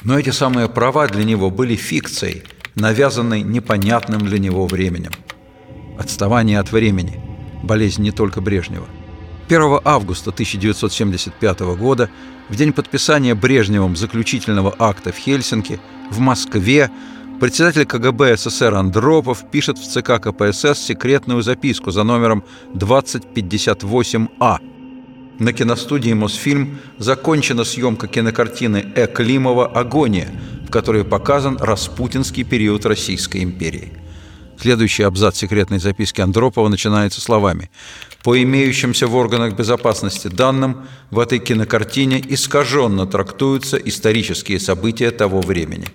Но 0.04 0.18
эти 0.18 0.32
самые 0.32 0.68
права 0.68 1.08
для 1.08 1.24
него 1.24 1.52
были 1.52 1.76
фикцией, 1.76 2.44
навязанной 2.74 3.42
непонятным 3.42 4.26
для 4.26 4.40
него 4.40 4.66
временем. 4.66 5.12
Отставание 6.00 6.60
от 6.60 6.72
времени– 6.72 7.22
болезнь 7.64 8.02
не 8.02 8.12
только 8.12 8.42
Брежнева. 8.42 8.88
1 9.48 9.80
августа 9.86 10.32
1975 10.32 11.60
года, 11.78 12.10
в 12.50 12.56
день 12.56 12.74
подписания 12.74 13.34
Брежневым 13.34 13.96
заключительного 13.96 14.76
акта 14.78 15.14
в 15.14 15.16
Хельсинки, 15.18 15.80
в 16.12 16.20
Москве, 16.20 16.92
председатель 17.40 17.86
КГБ 17.86 18.36
СССР 18.36 18.74
Андропов 18.74 19.50
пишет 19.50 19.78
в 19.78 19.88
ЦК 19.88 20.20
КПСС 20.22 20.80
секретную 20.86 21.42
записку 21.44 21.92
за 21.92 22.04
номером 22.04 22.44
2058А. 22.74 24.58
На 25.40 25.54
киностудии 25.54 26.14
«Мосфильм» 26.14 26.80
закончена 26.98 27.64
съемка 27.64 28.08
кинокартины 28.08 28.92
Э. 28.96 29.08
Климова 29.08 29.68
«Агония», 29.68 30.28
в 30.68 30.72
которой 30.72 31.06
показан 31.06 31.58
распутинский 31.58 32.44
период 32.44 32.86
Российской 32.86 33.44
империи. 33.44 33.94
Следующий 34.60 35.04
абзац 35.04 35.38
секретной 35.38 35.80
записки 35.80 36.22
Андропова 36.22 36.68
начинается 36.68 37.22
словами 37.22 37.70
«По 38.24 38.42
имеющимся 38.42 39.08
в 39.08 39.16
органах 39.16 39.54
безопасности 39.54 40.28
данным, 40.28 40.88
в 41.12 41.20
этой 41.20 41.40
кинокартине 41.40 42.24
искаженно 42.28 43.06
трактуются 43.06 43.78
исторические 43.78 44.60
события 44.60 45.12
того 45.12 45.42
времени». 45.42 45.86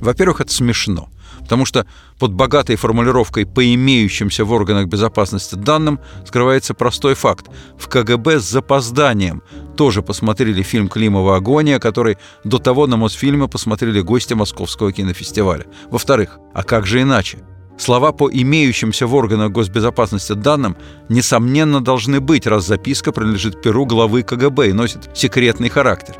Во-первых, 0.00 0.40
это 0.40 0.52
смешно, 0.52 1.08
потому 1.40 1.64
что 1.64 1.86
под 2.18 2.32
богатой 2.32 2.76
формулировкой 2.76 3.46
«по 3.46 3.74
имеющимся 3.74 4.44
в 4.44 4.52
органах 4.52 4.86
безопасности 4.86 5.56
данным» 5.56 5.98
скрывается 6.26 6.74
простой 6.74 7.14
факт. 7.14 7.46
В 7.78 7.88
КГБ 7.88 8.40
с 8.40 8.44
запозданием 8.44 9.42
тоже 9.76 10.02
посмотрели 10.02 10.62
фильм 10.62 10.88
Климова 10.88 11.36
«Агония», 11.36 11.78
который 11.78 12.16
до 12.44 12.58
того 12.58 12.86
на 12.86 12.96
Мосфильме 12.96 13.48
посмотрели 13.48 14.00
гости 14.00 14.34
Московского 14.34 14.92
кинофестиваля. 14.92 15.66
Во-вторых, 15.90 16.38
а 16.54 16.62
как 16.62 16.86
же 16.86 17.02
иначе? 17.02 17.38
Слова 17.82 18.12
по 18.12 18.30
имеющимся 18.30 19.08
в 19.08 19.14
органах 19.16 19.50
госбезопасности 19.50 20.34
данным 20.34 20.76
несомненно 21.08 21.82
должны 21.82 22.20
быть, 22.20 22.46
раз 22.46 22.64
записка 22.64 23.10
принадлежит 23.10 23.60
перу 23.60 23.86
главы 23.86 24.22
КГБ 24.22 24.68
и 24.68 24.72
носит 24.72 25.10
секретный 25.16 25.68
характер. 25.68 26.14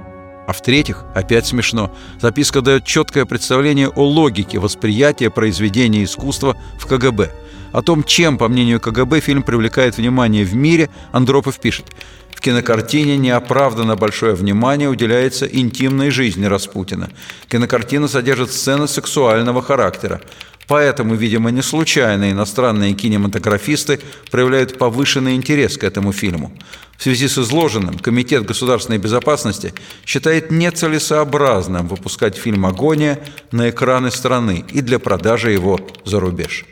А 0.48 0.52
в-третьих, 0.52 1.04
опять 1.14 1.46
смешно, 1.46 1.94
записка 2.20 2.62
дает 2.62 2.84
четкое 2.84 3.26
представление 3.26 3.88
о 3.90 4.04
логике 4.04 4.58
восприятия 4.58 5.30
произведения 5.30 6.02
искусства 6.02 6.56
в 6.80 6.86
КГБ. 6.88 7.30
О 7.70 7.80
том, 7.80 8.02
чем, 8.02 8.38
по 8.38 8.48
мнению 8.48 8.80
КГБ, 8.80 9.20
фильм 9.20 9.44
привлекает 9.44 9.96
внимание 9.98 10.44
в 10.44 10.56
мире, 10.56 10.90
Андропов 11.12 11.60
пишет. 11.60 11.86
В 12.34 12.40
кинокартине 12.40 13.16
неоправданно 13.18 13.94
большое 13.94 14.34
внимание 14.34 14.88
уделяется 14.88 15.46
интимной 15.46 16.10
жизни 16.10 16.44
Распутина. 16.44 17.10
Кинокартина 17.46 18.08
содержит 18.08 18.50
сцены 18.50 18.88
сексуального 18.88 19.62
характера. 19.62 20.20
Поэтому, 20.68 21.14
видимо, 21.14 21.50
не 21.50 21.62
случайно 21.62 22.30
иностранные 22.30 22.94
кинематографисты 22.94 24.00
проявляют 24.30 24.78
повышенный 24.78 25.34
интерес 25.34 25.76
к 25.76 25.84
этому 25.84 26.12
фильму. 26.12 26.52
В 26.96 27.02
связи 27.02 27.26
с 27.26 27.36
изложенным 27.36 27.98
Комитет 27.98 28.44
государственной 28.44 28.98
безопасности 28.98 29.74
считает 30.06 30.50
нецелесообразным 30.50 31.88
выпускать 31.88 32.36
фильм 32.36 32.64
«Агония» 32.64 33.18
на 33.50 33.70
экраны 33.70 34.10
страны 34.10 34.64
и 34.70 34.80
для 34.82 34.98
продажи 34.98 35.50
его 35.50 35.80
за 36.04 36.20
рубеж. 36.20 36.64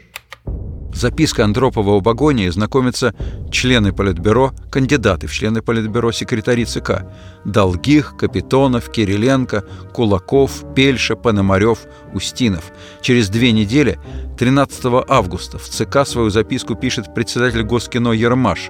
С 1.00 1.02
запиской 1.02 1.46
Андропова 1.46 1.96
об 1.96 2.06
агонии 2.10 2.50
знакомятся 2.50 3.14
члены 3.50 3.90
Политбюро, 3.90 4.52
кандидаты 4.70 5.28
в 5.28 5.32
члены 5.32 5.62
Политбюро, 5.62 6.12
секретари 6.12 6.66
ЦК 6.66 7.06
Долгих, 7.46 8.18
Капитонов, 8.18 8.90
Кириленко, 8.90 9.64
Кулаков, 9.94 10.62
Пельша, 10.76 11.16
Пономарев, 11.16 11.78
Устинов. 12.12 12.70
Через 13.00 13.30
две 13.30 13.52
недели, 13.52 13.98
13 14.38 15.06
августа, 15.08 15.56
в 15.56 15.70
ЦК 15.70 16.06
свою 16.06 16.28
записку 16.28 16.74
пишет 16.74 17.14
председатель 17.14 17.62
Госкино 17.62 18.10
Ермаш. 18.12 18.68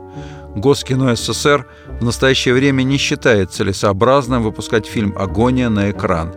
Госкино 0.55 1.17
СССР 1.17 1.67
в 2.01 2.05
настоящее 2.05 2.55
время 2.55 2.85
не 2.85 2.97
считает 2.97 3.51
целесообразным 3.51 4.45
выпускать 4.45 4.87
фильм 4.87 5.19
«Агония» 5.19 5.69
на 5.69 5.91
экран. 5.91 6.33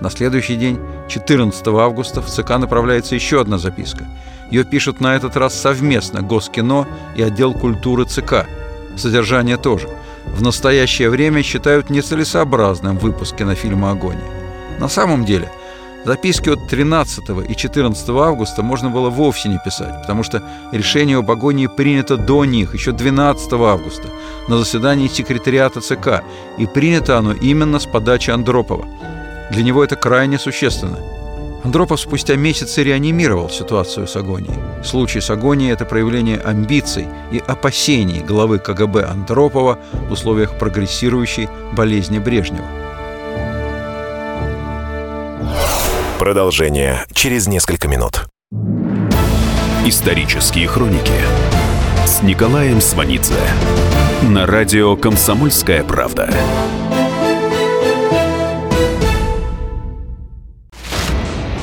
На 0.00 0.08
следующий 0.08 0.56
день, 0.56 0.80
14 1.10 1.66
августа, 1.66 2.22
в 2.22 2.30
ЦК 2.30 2.56
направляется 2.56 3.14
еще 3.14 3.42
одна 3.42 3.58
записка. 3.58 4.08
Ее 4.50 4.64
пишут 4.64 5.00
на 5.00 5.16
этот 5.16 5.36
раз 5.36 5.54
совместно 5.54 6.22
Госкино 6.22 6.86
и 7.16 7.22
отдел 7.22 7.52
культуры 7.52 8.04
ЦК. 8.04 8.46
Содержание 8.96 9.56
тоже. 9.56 9.88
В 10.26 10.42
настоящее 10.42 11.10
время 11.10 11.42
считают 11.42 11.90
нецелесообразным 11.90 12.98
выпуск 12.98 13.36
кинофильма 13.36 13.90
«Агония». 13.92 14.30
На 14.78 14.88
самом 14.88 15.24
деле– 15.24 15.50
Записки 16.06 16.50
от 16.50 16.68
13 16.68 17.50
и 17.50 17.56
14 17.56 18.08
августа 18.10 18.62
можно 18.62 18.90
было 18.90 19.10
вовсе 19.10 19.48
не 19.48 19.58
писать, 19.58 20.02
потому 20.02 20.22
что 20.22 20.40
решение 20.70 21.18
об 21.18 21.28
агонии 21.28 21.66
принято 21.66 22.16
до 22.16 22.44
них, 22.44 22.74
еще 22.74 22.92
12 22.92 23.52
августа, 23.54 24.08
на 24.46 24.56
заседании 24.56 25.08
секретариата 25.08 25.80
ЦК, 25.80 26.22
и 26.58 26.66
принято 26.66 27.18
оно 27.18 27.32
именно 27.32 27.80
с 27.80 27.86
подачи 27.86 28.30
Андропова. 28.30 28.86
Для 29.50 29.64
него 29.64 29.82
это 29.82 29.96
крайне 29.96 30.38
существенно. 30.38 30.98
Андропов 31.66 31.98
спустя 31.98 32.36
месяцы 32.36 32.84
реанимировал 32.84 33.50
ситуацию 33.50 34.06
с 34.06 34.14
агонией. 34.14 34.54
Случай 34.84 35.20
с 35.20 35.30
агонией– 35.30 35.72
это 35.72 35.84
проявление 35.84 36.38
амбиций 36.38 37.08
и 37.32 37.42
опасений 37.44 38.20
главы 38.20 38.60
КГБ 38.60 39.02
Андропова 39.02 39.80
в 40.08 40.12
условиях 40.12 40.56
прогрессирующей 40.60 41.48
болезни 41.72 42.20
Брежнева. 42.20 42.68
Продолжение 46.20 47.04
через 47.12 47.48
несколько 47.48 47.88
минут. 47.88 48.26
Исторические 49.84 50.68
хроники 50.68 51.18
с 52.06 52.22
Николаем 52.22 52.80
Сванидзе 52.80 53.34
на 54.22 54.46
радио 54.46 54.94
«Комсомольская 54.94 55.82
правда». 55.82 56.32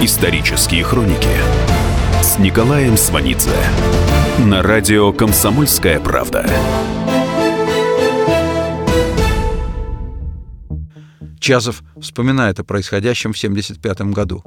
Исторические 0.00 0.84
хроники 0.84 1.26
с 2.22 2.38
Николаем 2.38 2.96
Сванидзе 2.96 3.50
на 4.38 4.62
радио 4.62 5.12
«Комсомольская 5.12 5.98
правда». 5.98 6.48
Чазов 11.40 11.82
вспоминает 12.00 12.60
о 12.60 12.64
происходящем 12.64 13.32
в 13.32 13.36
1975 13.36 14.14
году. 14.14 14.44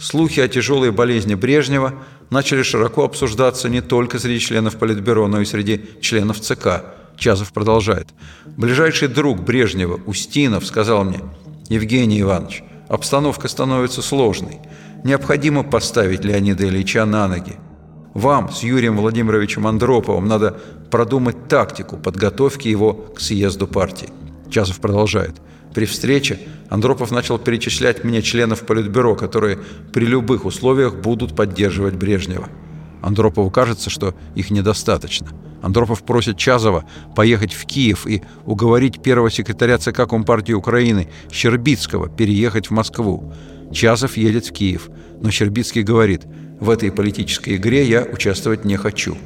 Слухи 0.00 0.40
о 0.40 0.48
тяжелой 0.48 0.90
болезни 0.90 1.36
Брежнева 1.36 1.94
начали 2.30 2.64
широко 2.64 3.04
обсуждаться 3.04 3.68
не 3.68 3.80
только 3.80 4.18
среди 4.18 4.40
членов 4.40 4.78
Политбюро, 4.78 5.28
но 5.28 5.40
и 5.40 5.44
среди 5.44 5.80
членов 6.00 6.40
ЦК. 6.40 6.82
Чазов 7.16 7.52
продолжает. 7.52 8.08
«Ближайший 8.46 9.06
друг 9.06 9.44
Брежнева, 9.44 10.00
Устинов, 10.06 10.66
сказал 10.66 11.04
мне, 11.04 11.20
Евгений 11.68 12.20
Иванович, 12.20 12.64
обстановка 12.88 13.46
становится 13.46 14.02
сложной. 14.02 14.58
Необходимо 15.04 15.62
поставить 15.62 16.24
Леонида 16.24 16.68
Ильича 16.68 17.04
на 17.04 17.28
ноги. 17.28 17.56
Вам 18.14 18.50
с 18.50 18.62
Юрием 18.62 18.96
Владимировичем 18.96 19.66
Андроповым 19.66 20.26
надо 20.26 20.58
продумать 20.90 21.48
тактику 21.48 21.96
подготовки 21.96 22.68
его 22.68 22.94
к 22.94 23.20
съезду 23.20 23.66
партии». 23.66 24.08
Чазов 24.50 24.80
продолжает. 24.80 25.36
При 25.74 25.84
встрече 25.84 26.40
Андропов 26.70 27.10
начал 27.10 27.38
перечислять 27.38 28.02
мне 28.04 28.22
членов 28.22 28.66
Политбюро, 28.66 29.14
которые 29.14 29.58
при 29.92 30.04
любых 30.04 30.44
условиях 30.44 30.96
будут 30.96 31.36
поддерживать 31.36 31.94
Брежнева. 31.94 32.48
Андропову 33.02 33.50
кажется, 33.50 33.90
что 33.90 34.14
их 34.34 34.50
недостаточно. 34.50 35.28
Андропов 35.62 36.02
просит 36.04 36.36
Чазова 36.36 36.84
поехать 37.14 37.52
в 37.52 37.64
Киев 37.66 38.06
и 38.06 38.22
уговорить 38.44 39.02
первого 39.02 39.30
секретаря 39.30 39.78
ЦК 39.78 40.08
Компартии 40.08 40.52
Украины 40.52 41.08
Щербицкого 41.30 42.08
переехать 42.08 42.68
в 42.68 42.70
Москву. 42.72 43.32
Чазов 43.72 44.16
едет 44.16 44.46
в 44.46 44.52
Киев, 44.52 44.88
но 45.20 45.30
Щербицкий 45.30 45.82
говорит, 45.82 46.22
в 46.60 46.70
этой 46.70 46.90
политической 46.90 47.56
игре 47.56 47.86
я 47.86 48.02
участвовать 48.02 48.64
не 48.64 48.76
хочу. 48.76 49.16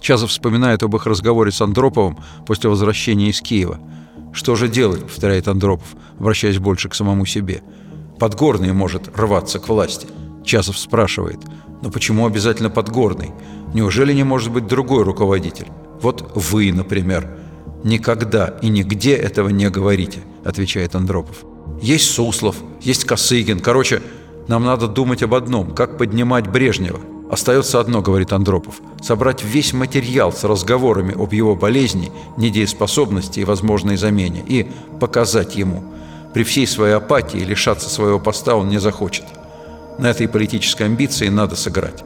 Чазов 0.00 0.30
вспоминает 0.30 0.82
об 0.82 0.94
их 0.96 1.06
разговоре 1.06 1.50
с 1.50 1.60
Андроповым 1.60 2.18
после 2.46 2.70
возвращения 2.70 3.30
из 3.30 3.40
Киева– 3.40 3.80
«Что 4.34 4.56
же 4.56 4.68
делать?»— 4.68 5.00
повторяет 5.06 5.46
Андропов, 5.46 5.94
обращаясь 6.18 6.58
больше 6.58 6.88
к 6.88 6.94
самому 6.94 7.24
себе. 7.24 7.62
«Подгорный 8.18 8.72
может 8.72 9.16
рваться 9.16 9.60
к 9.60 9.68
власти». 9.68 10.08
Часов 10.44 10.76
спрашивает, 10.76 11.38
«Но 11.82 11.90
почему 11.90 12.26
обязательно 12.26 12.68
Подгорный? 12.68 13.30
Неужели 13.72 14.12
не 14.12 14.24
может 14.24 14.52
быть 14.52 14.66
другой 14.66 15.04
руководитель? 15.04 15.68
Вот 16.02 16.32
вы, 16.34 16.72
например». 16.72 17.38
«Никогда 17.84 18.46
и 18.60 18.68
нигде 18.68 19.14
этого 19.14 19.50
не 19.50 19.68
говорите»,— 19.68 20.20
отвечает 20.44 20.94
Андропов. 20.94 21.44
«Есть 21.80 22.10
Суслов, 22.10 22.56
есть 22.80 23.04
Косыгин. 23.04 23.60
Короче, 23.60 24.02
нам 24.48 24.64
надо 24.64 24.88
думать 24.88 25.22
об 25.22 25.34
одном— 25.34 25.74
как 25.74 25.98
поднимать 25.98 26.48
Брежнева. 26.48 27.00
Остается 27.30 27.80
одно, 27.80 28.02
говорит 28.02 28.32
Андропов, 28.32 28.80
собрать 29.02 29.42
весь 29.42 29.72
материал 29.72 30.32
с 30.32 30.44
разговорами 30.44 31.14
об 31.20 31.32
его 31.32 31.56
болезни, 31.56 32.12
недееспособности 32.36 33.40
и 33.40 33.44
возможной 33.44 33.96
замене 33.96 34.44
и 34.46 34.70
показать 35.00 35.56
ему. 35.56 35.82
При 36.34 36.44
всей 36.44 36.66
своей 36.66 36.94
апатии 36.94 37.38
лишаться 37.38 37.88
своего 37.88 38.20
поста 38.20 38.56
он 38.56 38.68
не 38.68 38.78
захочет. 38.78 39.24
На 39.98 40.10
этой 40.10 40.28
политической 40.28 40.84
амбиции 40.84 41.28
надо 41.28 41.56
сыграть. 41.56 42.04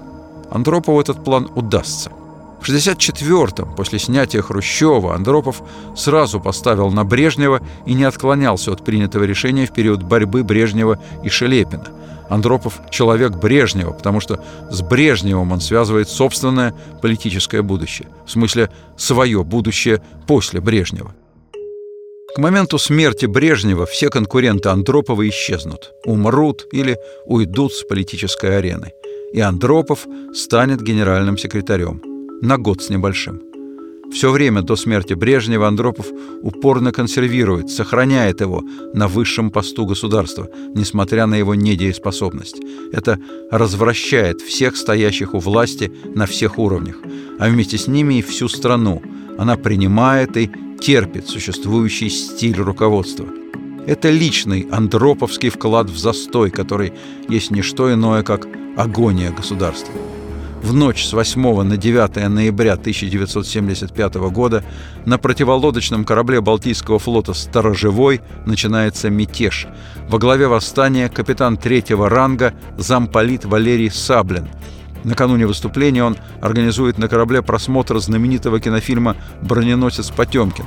Андропову 0.51 1.01
этот 1.01 1.25
план 1.25 1.51
удастся. 1.55 2.13
В 2.61 2.69
1964-м, 2.69 3.75
после 3.77 3.99
снятия 3.99 4.43
Хрущева, 4.43 5.15
Андропов 5.15 5.63
сразу 5.97 6.41
поставил 6.41 6.91
на 6.91 7.05
Брежнева 7.05 7.61
и 7.87 7.95
не 7.95 8.05
отклонялся 8.05 8.73
от 8.73 8.85
принятого 8.85 9.25
решения 9.25 9.67
в 9.67 9.73
период 9.73 10.03
борьбы 10.03 10.43
Брежнева 10.43 10.99
и 11.23 11.29
Шелепина– 11.29 11.87
Андропов– 12.29 12.81
человек 12.91 13.33
Брежнева, 13.33 13.93
потому 13.93 14.21
что 14.21 14.43
с 14.71 14.83
Брежневым 14.83 15.53
он 15.53 15.61
связывает 15.61 16.09
собственное 16.09 16.75
политическое 17.01 17.63
будущее. 17.63 18.09
В 18.27 18.31
смысле, 18.31 18.71
свое 18.97 19.43
будущее 19.45 20.03
после 20.27 20.61
Брежнева. 20.61 21.15
К 22.35 22.39
моменту 22.39 22.79
смерти 22.79 23.27
Брежнева 23.27 23.87
все 23.87 24.11
конкуренты 24.11 24.69
Андропова 24.69 25.27
исчезнут, 25.29 25.93
умрут 26.05 26.67
или 26.73 26.99
уйдут 27.25 27.73
с 27.73 27.83
политической 27.85 28.59
арены. 28.59 28.93
И 29.33 29.41
Андропов 29.41 30.07
станет 30.35 30.83
генеральным 30.83 31.39
секретарем 31.39 32.08
на 32.43 32.59
год 32.59 32.83
с 32.83 32.91
небольшим. 32.91 33.41
Все 34.13 34.31
время 34.31 34.63
до 34.63 34.75
смерти 34.77 35.13
Брежнева 35.13 35.69
Андропов 35.69 36.07
упорно 36.43 36.93
консервирует, 36.93 37.69
сохраняет 37.69 38.41
его 38.41 38.63
на 38.95 39.07
высшем 39.07 39.51
посту 39.51 39.85
государства, 39.85 40.49
несмотря 40.75 41.27
на 41.27 41.35
его 41.35 41.55
недееспособность. 41.55 42.57
Это 42.93 43.21
развращает 43.51 44.41
всех 44.41 44.77
стоящих 44.77 45.35
у 45.35 45.39
власти 45.39 45.93
на 46.15 46.25
всех 46.27 46.59
уровнях, 46.59 46.97
а 47.39 47.49
вместе 47.49 47.77
с 47.77 47.87
ними 47.87 48.15
и 48.15 48.23
всю 48.23 48.49
страну. 48.49 49.03
Она 49.37 49.57
принимает 49.57 50.37
и 50.37 50.51
терпит 50.81 51.29
существующий 51.29 52.09
стиль 52.09 52.57
руководства. 52.57 53.27
Это 53.87 54.11
личный 54.11 54.67
андроповский 54.71 55.51
вклад 55.51 55.91
в 55.91 55.99
застой, 55.99 56.51
который 56.51 56.93
есть 57.29 57.51
не 57.51 57.63
что 57.63 57.93
иное, 57.93 58.23
как 58.23 58.47
агония 58.77 59.31
государства. 59.33 59.95
В 60.63 60.75
ночь 60.75 61.07
с 61.07 61.13
8 61.13 61.63
на 61.63 61.77
9 61.77 62.29
ноября 62.29 62.73
1975 62.73 64.15
года 64.31 64.65
на 65.07 65.17
противолодочном 65.17 66.05
корабле 66.05 66.41
Балтийского 66.41 66.99
флота 66.99 67.33
«Сторожевой» 67.33 68.21
начинается 68.45 69.09
мятеж. 69.09 69.69
Во 70.09 70.19
главе 70.19 70.49
восстания 70.49 71.09
капитан 71.09 71.57
третьего 71.57 72.09
ранга 72.09 72.55
замполит 72.77 73.45
Валерий 73.45 73.91
Саблин. 73.91 74.49
Накануне 75.05 75.47
выступления 75.47 76.03
он 76.03 76.17
организует 76.43 76.99
на 76.99 77.09
корабле 77.09 77.41
просмотр 77.41 77.97
знаменитого 77.99 78.59
кинофильма 78.59 79.17
«Броненосец 79.41 80.11
Потемкин». 80.11 80.65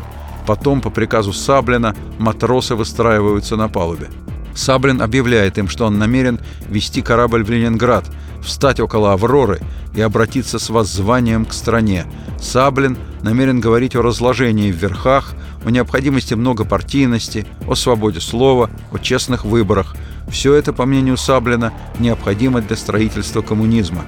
Потом, 0.47 0.81
по 0.81 0.89
приказу 0.89 1.33
Саблина, 1.33 1.95
матросы 2.17 2.75
выстраиваются 2.75 3.57
на 3.57 3.67
палубе. 3.67 4.07
Саблин 4.55 5.01
объявляет 5.01 5.57
им, 5.57 5.67
что 5.67 5.85
он 5.85 5.97
намерен 5.97 6.39
вести 6.69 7.01
корабль 7.01 7.43
в 7.43 7.49
Ленинград, 7.49 8.05
встать 8.41 8.79
около 8.79 9.13
«Авроры» 9.13 9.59
и 9.93 10.01
обратиться 10.01 10.59
с 10.59 10.69
воззванием 10.69 11.45
к 11.45 11.53
стране. 11.53 12.05
Саблин 12.39 12.97
намерен 13.21 13.59
говорить 13.59 13.95
о 13.95 14.01
разложении 14.01 14.71
в 14.71 14.75
верхах, 14.75 15.33
о 15.65 15.69
необходимости 15.69 16.33
многопартийности, 16.33 17.45
о 17.67 17.75
свободе 17.75 18.19
слова, 18.19 18.69
о 18.91 18.97
честных 18.97 19.45
выборах. 19.45 19.95
Все 20.29 20.53
это, 20.53 20.73
по 20.73 20.85
мнению 20.85 21.17
Саблина, 21.17 21.73
необходимо 21.99 22.61
для 22.61 22.75
строительства 22.75 23.41
коммунизма. 23.41 24.05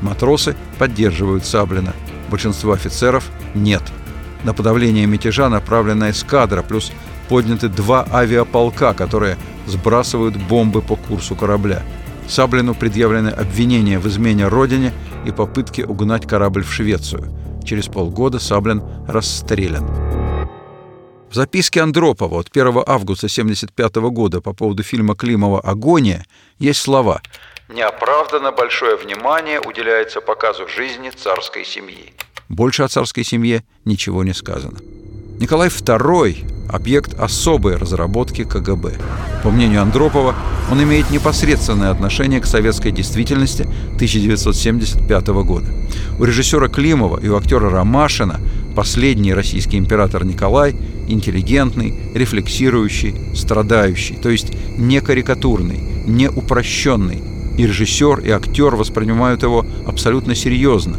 Матросы 0.00 0.56
поддерживают 0.78 1.44
Саблина. 1.44 1.92
Большинство 2.30 2.72
офицеров– 2.72 3.24
нет. 3.54 3.82
На 4.44 4.52
подавление 4.52 5.06
мятежа 5.06 5.48
направлена 5.48 6.10
эскадра, 6.10 6.62
плюс 6.62 6.92
подняты 7.28 7.68
два 7.68 8.06
авиаполка, 8.12 8.94
которые 8.94 9.36
сбрасывают 9.66 10.36
бомбы 10.36 10.82
по 10.82 10.96
курсу 10.96 11.34
корабля. 11.34 11.82
Саблину 12.28 12.74
предъявлены 12.74 13.28
обвинения 13.28 13.98
в 13.98 14.06
измене 14.08 14.48
родине 14.48 14.92
и 15.24 15.30
попытке 15.30 15.84
угнать 15.84 16.26
корабль 16.26 16.64
в 16.64 16.72
Швецию. 16.72 17.32
Через 17.64 17.86
полгода 17.86 18.38
Саблин 18.38 18.82
расстрелян. 19.08 19.86
В 21.30 21.34
записке 21.34 21.82
Андропова 21.82 22.40
от 22.40 22.48
1 22.52 22.66
августа 22.86 23.26
1975 23.26 23.96
года 24.10 24.40
по 24.40 24.52
поводу 24.52 24.82
фильма 24.82 25.14
Климова 25.14 25.60
«Агония» 25.60 26.24
есть 26.58 26.80
слова 26.80 27.20
«Неоправданно 27.68 28.52
большое 28.52 28.96
внимание 28.96 29.60
уделяется 29.60 30.20
показу 30.20 30.68
жизни 30.68 31.10
царской 31.10 31.64
семьи». 31.64 32.14
Больше 32.48 32.84
о 32.84 32.88
царской 32.88 33.24
семье 33.24 33.64
ничего 33.84 34.22
не 34.22 34.32
сказано. 34.32 34.78
Николай 35.38 35.68
II– 35.68 36.46
объект 36.70 37.12
особой 37.20 37.76
разработки 37.76 38.42
КГБ. 38.42 38.94
По 39.42 39.50
мнению 39.50 39.82
Андропова, 39.82 40.34
он 40.72 40.82
имеет 40.82 41.10
непосредственное 41.10 41.90
отношение 41.90 42.40
к 42.40 42.46
советской 42.46 42.90
действительности 42.90 43.66
1975 43.96 45.26
года. 45.44 45.66
У 46.18 46.24
режиссера 46.24 46.68
Климова 46.68 47.20
и 47.20 47.28
у 47.28 47.36
актера 47.36 47.68
Ромашина 47.68 48.40
последний 48.74 49.34
российский 49.34 49.76
император 49.76 50.24
Николай 50.24 50.74
интеллигентный, 51.06 51.94
рефлексирующий, 52.14 53.14
страдающий, 53.34 54.14
то 54.14 54.30
есть 54.30 54.52
не 54.78 55.02
карикатурный, 55.02 55.80
не 56.06 56.30
упрощенный. 56.30 57.22
И 57.58 57.66
режиссер, 57.66 58.20
и 58.20 58.30
актер 58.30 58.74
воспринимают 58.74 59.42
его 59.42 59.66
абсолютно 59.86 60.34
серьезно. 60.34 60.96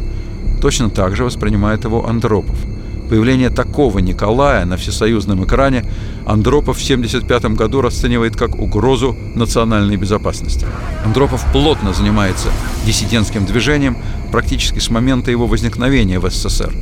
Точно 0.62 0.90
так 0.90 1.16
же 1.16 1.24
воспринимает 1.24 1.82
его 1.82 2.06
Андропов– 2.06 2.56
Появление 3.08 3.48
такого 3.48 4.00
Николая 4.00 4.66
на 4.66 4.76
всесоюзном 4.76 5.44
экране 5.44 5.84
Андропов 6.26 6.76
в 6.76 6.82
1975 6.82 7.56
году 7.56 7.80
расценивает 7.80 8.36
как 8.36 8.56
угрозу 8.56 9.16
национальной 9.34 9.96
безопасности. 9.96 10.66
Андропов 11.04 11.44
плотно 11.52 11.94
занимается 11.94 12.48
диссидентским 12.84 13.46
движением 13.46 13.96
практически 14.30 14.78
с 14.78 14.90
момента 14.90 15.30
его 15.30 15.46
возникновения 15.46 16.18
в 16.18 16.30
СССР. 16.30 16.74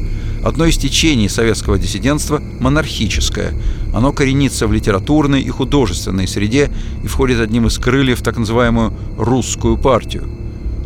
Одно 0.45 0.65
из 0.65 0.77
течений 0.77 1.29
советского 1.29 1.79
диссидентства– 1.79 2.43
монархическое. 2.61 3.53
Оно 3.95 4.13
коренится 4.13 4.67
в 4.67 4.73
литературной 4.73 5.43
и 5.43 5.49
художественной 5.49 6.27
среде 6.27 6.71
и 7.05 7.07
входит 7.07 7.41
одним 7.41 7.67
из 7.67 7.79
крыльев 7.79 8.21
в 8.21 8.23
так 8.23 8.37
называемую 8.37 8.93
«русскую 9.17 9.77
партию». 9.77 10.36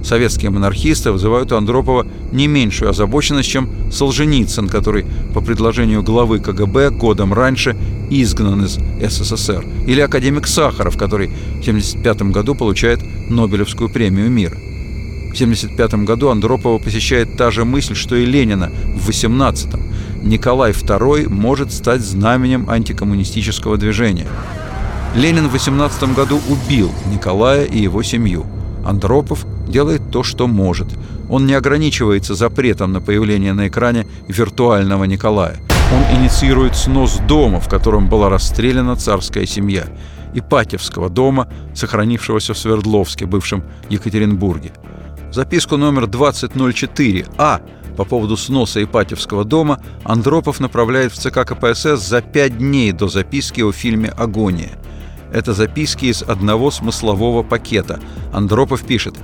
Советские 0.02 0.50
монархисты 0.50 1.12
вызывают 1.12 1.52
у 1.52 1.56
Андропова 1.56 2.06
не 2.32 2.46
меньшую 2.46 2.90
озабоченность, 2.90 3.48
чем 3.48 3.68
Солженицын, 3.90 4.68
который 4.68 5.04
по 5.34 5.40
предложению 5.40 6.02
главы 6.02 6.40
КГБ 6.40 6.90
годом 6.90 7.32
раньше 7.34 7.76
изгнан 8.10 8.64
из 8.64 8.78
СССР, 9.00 9.64
или 9.86 10.00
академик 10.00 10.46
Сахаров, 10.46 10.96
который 10.96 11.28
в 11.28 11.60
1975 11.60 12.22
году 12.32 12.54
получает 12.54 13.00
Нобелевскую 13.28 13.90
премию 13.90 14.30
мира. 14.30 14.56
В 15.30 15.34
1975 15.34 16.06
году 16.06 16.30
Андропова 16.30 16.78
посещает 16.78 17.36
та 17.36 17.52
же 17.52 17.64
мысль, 17.64 17.94
что 17.94 18.16
и 18.16 18.26
Ленина 18.26 18.70
в 18.96 19.08
18-м. 19.08 19.80
Николай 20.22 20.72
II 20.72 21.28
может 21.28 21.72
стать 21.72 22.00
знаменем 22.00 22.68
антикоммунистического 22.68 23.76
движения. 23.76 24.26
Ленин 25.14 25.48
в 25.48 25.52
18 25.52 26.14
году 26.14 26.40
убил 26.48 26.90
Николая 27.12 27.64
и 27.64 27.78
его 27.78 28.02
семью. 28.02 28.44
Андропов 28.84 29.46
делает 29.68 30.10
то, 30.10 30.22
что 30.22 30.46
может. 30.46 30.88
Он 31.28 31.46
не 31.46 31.54
ограничивается 31.54 32.34
запретом 32.34 32.92
на 32.92 33.00
появление 33.00 33.52
на 33.52 33.68
экране 33.68 34.06
виртуального 34.26 35.04
Николая. 35.04 35.56
Он 35.92 36.20
инициирует 36.20 36.76
снос 36.76 37.18
дома, 37.28 37.60
в 37.60 37.68
котором 37.68 38.08
была 38.08 38.28
расстреляна 38.28 38.96
царская 38.96 39.46
семья, 39.46 39.86
Ипатьевского 40.34 41.08
дома, 41.08 41.48
сохранившегося 41.74 42.54
в 42.54 42.58
Свердловске, 42.58 43.26
бывшем 43.26 43.64
Екатеринбурге. 43.88 44.72
Записку 45.32 45.76
номер 45.76 46.04
2004А 46.04 47.60
по 47.96 48.04
поводу 48.04 48.36
сноса 48.36 48.82
Ипатьевского 48.82 49.44
дома 49.44 49.80
Андропов 50.04 50.60
направляет 50.60 51.12
в 51.12 51.16
ЦК 51.16 51.44
КПСС 51.44 52.08
за 52.08 52.22
пять 52.22 52.56
дней 52.58 52.92
до 52.92 53.08
записки 53.08 53.60
о 53.60 53.72
фильме 53.72 54.08
«Агония». 54.08 54.70
Это 55.32 55.52
записки 55.54 56.06
из 56.06 56.22
одного 56.22 56.70
смыслового 56.70 57.42
пакета. 57.42 58.00
Андропов 58.32 58.82
пишет 58.82 59.14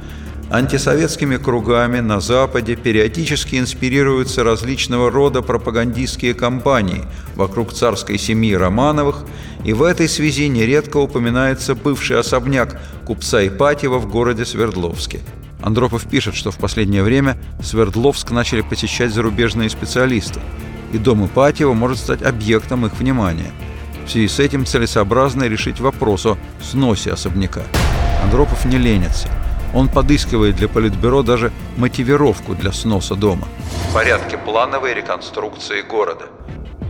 Антисоветскими 0.49 1.39
кругами 1.39 1.99
на 1.99 2.21
Западе 2.21 2.77
периодически 2.77 3.57
инспирируются 3.57 4.45
различного 4.45 5.11
рода 5.11 5.43
пропагандистские 5.43 6.35
кампании 6.35 7.03
вокруг 7.35 7.73
царской 7.73 8.17
семьи 8.17 8.55
Романовых, 8.55 9.25
и 9.65 9.73
в 9.73 9.83
этой 9.83 10.09
связи 10.09 10.49
нередко 10.49 10.99
упоминается 10.99 11.75
бывший 11.75 12.21
особняк 12.21 12.81
купца 13.05 13.45
Ипатьева 13.45 13.99
в 13.99 14.09
городе 14.09 14.45
Свердловске. 14.45 15.21
Андропов 15.61 16.09
пишет, 16.09 16.37
что 16.37 16.53
в 16.53 16.59
последнее 16.59 17.03
время 17.03 17.37
Свердловск 17.61 18.31
начали 18.31 18.61
посещать 18.61 19.13
зарубежные 19.13 19.69
специалисты, 19.69 20.39
и 20.93 20.99
дом 20.99 21.27
Ипатьева 21.27 21.73
может 21.73 21.99
стать 21.99 22.23
объектом 22.23 22.87
их 22.87 22.97
внимания. 22.97 23.51
В 24.07 24.11
связи 24.11 24.29
с 24.29 24.39
этим 24.39 24.65
целесообразно 24.65 25.45
решить 25.45 25.81
вопрос 25.81 26.27
о 26.27 26.39
сносе 26.63 27.13
особняка. 27.13 27.63
Андропов 28.23 28.65
не 28.65 28.79
ленится– 28.79 29.29
он 29.77 29.89
подыскивает 29.89 30.57
для 30.57 30.69
Политбюро 30.69 31.23
даже 31.23 31.53
мотивировку 31.77 32.55
для 32.55 32.73
сноса 32.73 33.15
дома. 33.15 33.47
В 33.91 33.95
порядке 33.95 34.39
плановой 34.39 34.95
реконструкции 34.95 35.83
города. 35.83 36.27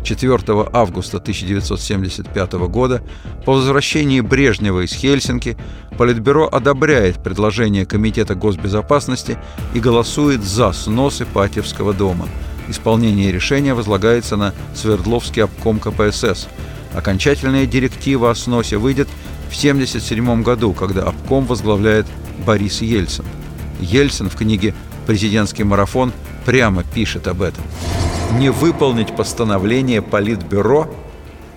4 0.04 0.38
августа 0.72 1.16
1975 1.16 2.52
года 2.68 3.02
по 3.44 3.54
возвращении 3.54 4.20
Брежнева 4.20 4.84
из 4.84 4.92
Хельсинки 4.92 5.56
Политбюро 5.98 6.46
одобряет 6.46 7.20
предложение 7.20 7.86
Комитета 7.86 8.36
госбезопасности 8.36 9.36
и 9.74 9.80
голосует 9.80 10.44
за 10.44 10.72
снос 10.72 11.20
Ипатьевского 11.20 11.92
дома. 11.92 12.28
Исполнение 12.68 13.32
решения 13.32 13.74
возлагается 13.74 14.36
на 14.36 14.54
Свердловский 14.76 15.42
обком 15.42 15.80
КПСС. 15.80 16.46
Окончательная 16.94 17.66
директива 17.66 18.30
о 18.30 18.34
сносе 18.34 18.76
выйдет 18.76 19.08
в 19.48 19.56
1977 19.56 20.42
году, 20.42 20.72
когда 20.72 21.02
обком 21.02 21.46
возглавляет 21.46 22.06
Борис 22.44 22.80
Ельцин. 22.80 23.24
Ельцин 23.80 24.30
в 24.30 24.36
книге 24.36 24.74
«Президентский 25.06 25.64
марафон» 25.64 26.12
прямо 26.44 26.82
пишет 26.84 27.28
об 27.28 27.42
этом. 27.42 27.64
Не 28.38 28.50
выполнить 28.50 29.14
постановление 29.14 30.02
Политбюро 30.02 30.92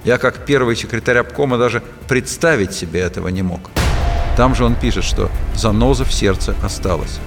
я 0.04 0.18
как 0.18 0.46
первый 0.46 0.76
секретарь 0.76 1.18
обкома 1.18 1.58
даже 1.58 1.84
представить 2.08 2.74
себе 2.74 3.02
этого 3.02 3.28
не 3.28 3.42
мог. 3.42 3.70
Там 4.38 4.56
же 4.56 4.64
он 4.64 4.76
пишет, 4.76 5.04
что 5.04 5.30
заноза 5.56 6.06
в 6.06 6.14
сердце 6.14 6.56
осталась. 6.64 7.20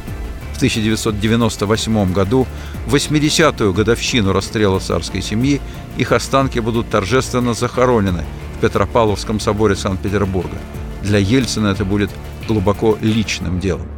В 0.52 0.56
1998 0.56 2.12
году, 2.12 2.46
в 2.86 2.94
80-ю 2.94 3.72
годовщину 3.72 4.32
расстрела 4.32 4.78
царской 4.78 5.22
семьи, 5.22 5.60
их 5.96 6.12
останки 6.12 6.58
будут 6.58 6.88
торжественно 6.90 7.54
захоронены 7.54 8.24
в 8.56 8.60
Петропавловском 8.60 9.40
соборе 9.40 9.76
Санкт-Петербурга. 9.76 10.58
Для 11.02 11.18
Ельцина 11.18 11.68
это 11.68 11.84
будет 11.84 12.10
глубоко 12.46 12.96
личным 13.00 13.60
делом. 13.60 13.88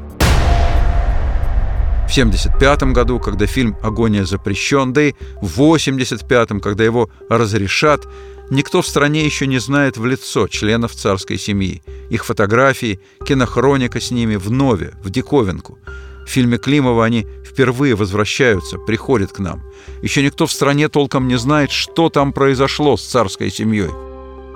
В 2.07 2.17
1975 2.17 2.93
году, 2.93 3.19
когда 3.19 3.47
фильм 3.47 3.77
«Агония» 3.83 4.25
запрещен, 4.25 4.93
да 4.93 5.03
и 5.03 5.12
в 5.43 5.59
1985, 5.61 6.62
когда 6.62 6.85
его 6.85 7.11
разрешат, 7.29 8.07
никто 8.51 8.83
в 8.83 8.87
стране 8.87 9.25
еще 9.25 9.47
не 9.47 9.59
знает 9.59 9.97
в 9.97 10.07
лицо 10.07 10.47
членов 10.47 10.95
царской 10.95 11.38
семьи. 11.38 11.83
Их 12.11 12.25
фотографии, 12.25 13.01
кинохроника 13.27 14.01
с 14.01 14.12
ними 14.12 14.37
в 14.37 14.51
нове, 14.51 14.93
в 15.03 15.11
диковинку. 15.11 15.79
В 16.27 16.29
фильме 16.29 16.59
Климова 16.59 17.05
они 17.05 17.27
впервые 17.45 17.95
возвращаются, 17.95 18.79
приходят 18.79 19.33
к 19.33 19.39
нам. 19.39 19.63
Еще 20.03 20.23
никто 20.23 20.47
в 20.47 20.53
стране 20.53 20.89
толком 20.89 21.29
не 21.29 21.37
знает, 21.39 21.71
что 21.71 22.09
там 22.09 22.33
произошло 22.33 22.97
с 22.97 23.03
царской 23.05 23.51
семьей. 23.51 23.91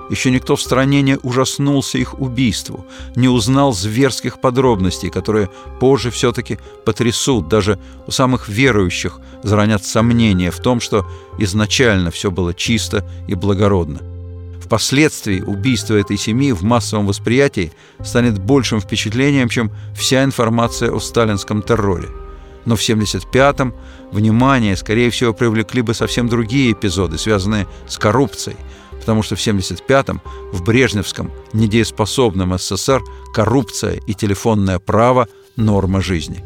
Еще 0.09 0.31
никто 0.31 0.55
в 0.55 0.61
стране 0.61 1.03
не 1.03 1.17
ужаснулся 1.21 1.99
их 1.99 2.19
убийству, 2.19 2.85
не 3.15 3.27
узнал 3.27 3.73
зверских 3.73 4.41
подробностей, 4.41 5.11
которые 5.11 5.49
позже 5.79 6.09
все-таки 6.09 6.57
потрясут. 6.83 7.47
Даже 7.47 7.79
у 8.07 8.11
самых 8.11 8.49
верующих 8.49 9.19
заранят 9.43 9.85
сомнения 9.85 10.49
в 10.49 10.57
том, 10.57 10.79
что 10.79 11.05
изначально 11.37 12.09
все 12.09 12.31
было 12.31 12.55
чисто 12.55 13.07
и 13.27 13.35
благородно. 13.35 13.99
Впоследствии 14.69 15.41
убийство 15.41 15.95
этой 15.95 16.15
семьи 16.15 16.51
в 16.51 16.61
массовом 16.61 17.07
восприятии 17.07 17.71
станет 18.03 18.37
большим 18.37 18.79
впечатлением, 18.79 19.49
чем 19.49 19.71
вся 19.95 20.23
информация 20.23 20.91
о 20.91 20.99
сталинском 20.99 21.63
терроре. 21.63 22.09
Но 22.65 22.75
в 22.75 22.79
1975-м 22.79 23.73
внимание, 24.11 24.77
скорее 24.77 25.09
всего, 25.09 25.33
привлекли 25.33 25.81
бы 25.81 25.95
совсем 25.95 26.29
другие 26.29 26.73
эпизоды, 26.73 27.17
связанные 27.17 27.65
с 27.87 27.97
коррупцией, 27.97 28.57
потому 28.99 29.23
что 29.23 29.35
в 29.35 29.39
1975-м 29.39 30.21
в 30.53 30.63
Брежневском 30.63 31.31
недееспособном 31.51 32.55
СССР 32.55 33.01
коррупция 33.33 33.99
и 34.05 34.13
телефонное 34.13 34.77
право– 34.77 35.27
норма 35.55 35.99
жизни. 35.99 36.45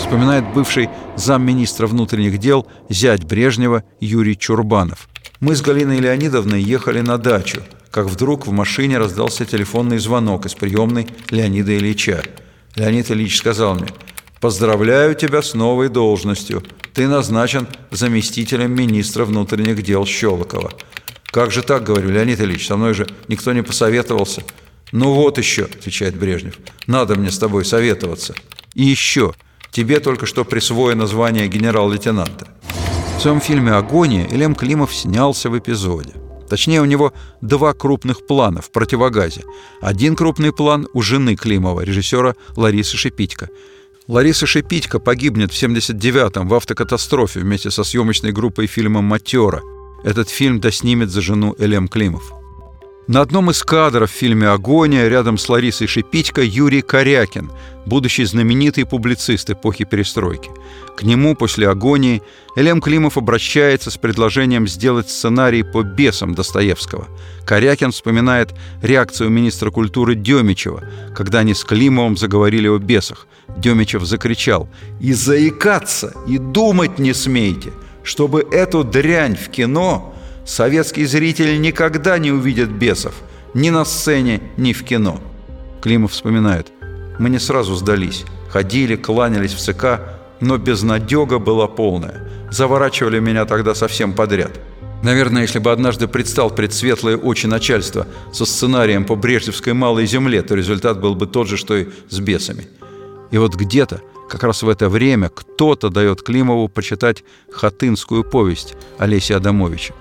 Вспоминает 0.00 0.44
бывший 0.52 0.90
замминистра 1.16 1.86
внутренних 1.86 2.36
дел 2.36 2.66
зять 2.90 3.24
Брежнева 3.24 3.84
Юрий 4.00 4.36
Чурбанов– 4.36 5.08
мы 5.40 5.54
с 5.54 5.62
Галиной 5.62 6.00
Леонидовной 6.00 6.60
ехали 6.60 7.00
на 7.00 7.16
дачу, 7.16 7.62
как 7.92 8.06
вдруг 8.06 8.46
в 8.46 8.50
машине 8.50 8.98
раздался 8.98 9.44
телефонный 9.44 9.98
звонок 9.98 10.46
из 10.46 10.54
приемной 10.54 11.06
Леонида 11.30 11.76
Ильича. 11.76 12.24
Леонид 12.74 13.10
Ильич 13.10 13.38
сказал 13.38 13.76
мне, 13.76 13.88
«Поздравляю 14.40 15.14
тебя 15.14 15.42
с 15.42 15.54
новой 15.54 15.88
должностью. 15.88 16.64
Ты 16.92 17.06
назначен 17.06 17.68
заместителем 17.92 18.74
министра 18.74 19.24
внутренних 19.24 19.82
дел 19.82 20.06
Щелокова». 20.06 20.72
«Как 21.26 21.52
же 21.52 21.62
так,— 21.62 21.82
говорю, 21.84 22.10
Леонид 22.10 22.40
Ильич, 22.40 22.66
со 22.66 22.76
мной 22.76 22.94
же 22.94 23.06
никто 23.28 23.52
не 23.52 23.62
посоветовался». 23.62 24.42
«Ну 24.90 25.12
вот 25.12 25.38
еще»,— 25.38 25.64
отвечает 25.78 26.16
Брежнев,— 26.16 26.54
«надо 26.86 27.14
мне 27.14 27.30
с 27.30 27.38
тобой 27.38 27.64
советоваться». 27.64 28.34
«И 28.74 28.84
еще, 28.84 29.34
тебе 29.70 30.00
только 30.00 30.26
что 30.26 30.44
присвоено 30.44 31.06
звание 31.06 31.46
генерал-лейтенанта». 31.46 32.48
В 33.18 33.20
своем 33.20 33.40
фильме 33.40 33.72
«Агония» 33.72 34.28
Элем 34.30 34.54
Климов 34.54 34.94
снялся 34.94 35.50
в 35.50 35.58
эпизоде. 35.58 36.12
Точнее, 36.48 36.80
у 36.80 36.84
него 36.84 37.12
два 37.40 37.74
крупных 37.74 38.24
плана 38.24 38.62
в 38.62 38.70
противогазе. 38.70 39.42
Один 39.80 40.14
крупный 40.14 40.52
план 40.52 40.86
у 40.92 41.02
жены 41.02 41.34
Климова, 41.34 41.80
режиссера 41.80 42.36
Ларисы 42.54 42.96
Шипитько. 42.96 43.48
Лариса 44.06 44.46
Шипитько 44.46 45.00
погибнет 45.00 45.52
в 45.52 45.60
79-м 45.60 46.46
в 46.46 46.54
автокатастрофе 46.54 47.40
вместе 47.40 47.72
со 47.72 47.82
съемочной 47.82 48.30
группой 48.30 48.68
фильма 48.68 49.02
«Матера». 49.02 49.62
Этот 50.04 50.28
фильм 50.28 50.60
доснимет 50.60 51.10
за 51.10 51.20
жену 51.20 51.56
Элем 51.58 51.88
Климов. 51.88 52.32
На 53.08 53.22
одном 53.22 53.50
из 53.50 53.64
кадров 53.64 54.12
в 54.12 54.14
фильме 54.14 54.46
«Агония» 54.46 55.08
рядом 55.08 55.38
с 55.38 55.48
Ларисой 55.48 55.88
Шипитько 55.88 56.42
Юрий 56.42 56.82
Корякин, 56.82 57.50
будущий 57.84 58.24
знаменитый 58.26 58.86
публицист 58.86 59.50
эпохи 59.50 59.84
перестройки. 59.84 60.50
К 60.98 61.04
нему 61.04 61.36
после 61.36 61.68
«Агонии» 61.68 62.24
Элем 62.56 62.80
Климов 62.80 63.16
обращается 63.16 63.88
с 63.88 63.96
предложением 63.96 64.66
сделать 64.66 65.08
сценарий 65.08 65.62
по 65.62 65.84
бесам 65.84 66.34
Достоевского. 66.34 67.06
Корякин 67.46 67.92
вспоминает 67.92 68.52
реакцию 68.82 69.30
министра 69.30 69.70
культуры 69.70 70.16
Демичева, 70.16 70.82
когда 71.14 71.38
они 71.38 71.54
с 71.54 71.62
Климовым 71.62 72.16
заговорили 72.16 72.66
о 72.66 72.78
бесах. 72.78 73.28
Демичев 73.46 74.02
закричал 74.02 74.68
«И 74.98 75.12
заикаться, 75.12 76.14
и 76.26 76.36
думать 76.36 76.98
не 76.98 77.14
смейте, 77.14 77.70
чтобы 78.02 78.44
эту 78.50 78.82
дрянь 78.82 79.36
в 79.36 79.50
кино 79.50 80.16
Советский 80.44 81.04
зритель 81.06 81.60
никогда 81.60 82.18
не 82.18 82.32
увидит 82.32 82.70
бесов 82.70 83.14
ни 83.54 83.70
на 83.70 83.84
сцене, 83.84 84.40
ни 84.56 84.72
в 84.72 84.82
кино. 84.82 85.20
Климов 85.80 86.10
вспоминает. 86.10 86.72
Мы 87.20 87.30
не 87.30 87.38
сразу 87.38 87.76
сдались. 87.76 88.24
Ходили, 88.50 88.96
кланялись 88.96 89.52
в 89.52 89.60
ЦК, 89.60 90.17
но 90.40 90.58
безнадега 90.58 91.38
была 91.38 91.66
полная. 91.66 92.28
Заворачивали 92.50 93.20
меня 93.20 93.44
тогда 93.44 93.74
совсем 93.74 94.12
подряд. 94.12 94.52
Наверное, 95.02 95.42
если 95.42 95.60
бы 95.60 95.70
однажды 95.70 96.08
предстал 96.08 96.50
пред 96.50 96.72
светлые 96.72 97.16
очи 97.16 97.46
начальства 97.46 98.06
со 98.32 98.44
сценарием 98.44 99.04
по 99.04 99.14
Брежневской 99.14 99.72
малой 99.72 100.06
земле, 100.06 100.42
то 100.42 100.54
результат 100.54 101.00
был 101.00 101.14
бы 101.14 101.26
тот 101.26 101.46
же, 101.46 101.56
что 101.56 101.76
и 101.76 101.86
с 102.08 102.18
бесами. 102.18 102.66
И 103.30 103.38
вот 103.38 103.54
где-то, 103.54 104.00
как 104.28 104.42
раз 104.42 104.62
в 104.62 104.68
это 104.68 104.88
время, 104.88 105.28
кто-то 105.28 105.88
дает 105.88 106.22
Климову 106.22 106.68
почитать 106.68 107.22
хатынскую 107.52 108.24
повесть 108.24 108.74
Олеся 108.98 109.36
Адамовича. 109.36 109.94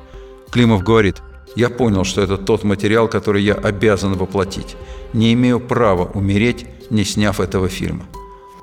Климов 0.49 0.83
говорит, 0.83 1.21
я 1.55 1.69
понял, 1.69 2.03
что 2.03 2.21
это 2.21 2.37
тот 2.37 2.63
материал, 2.63 3.07
который 3.07 3.43
я 3.43 3.53
обязан 3.53 4.13
воплотить. 4.13 4.75
Не 5.13 5.33
имею 5.33 5.59
права 5.59 6.05
умереть, 6.13 6.65
не 6.89 7.03
сняв 7.03 7.39
этого 7.39 7.67
фильма. 7.67 8.05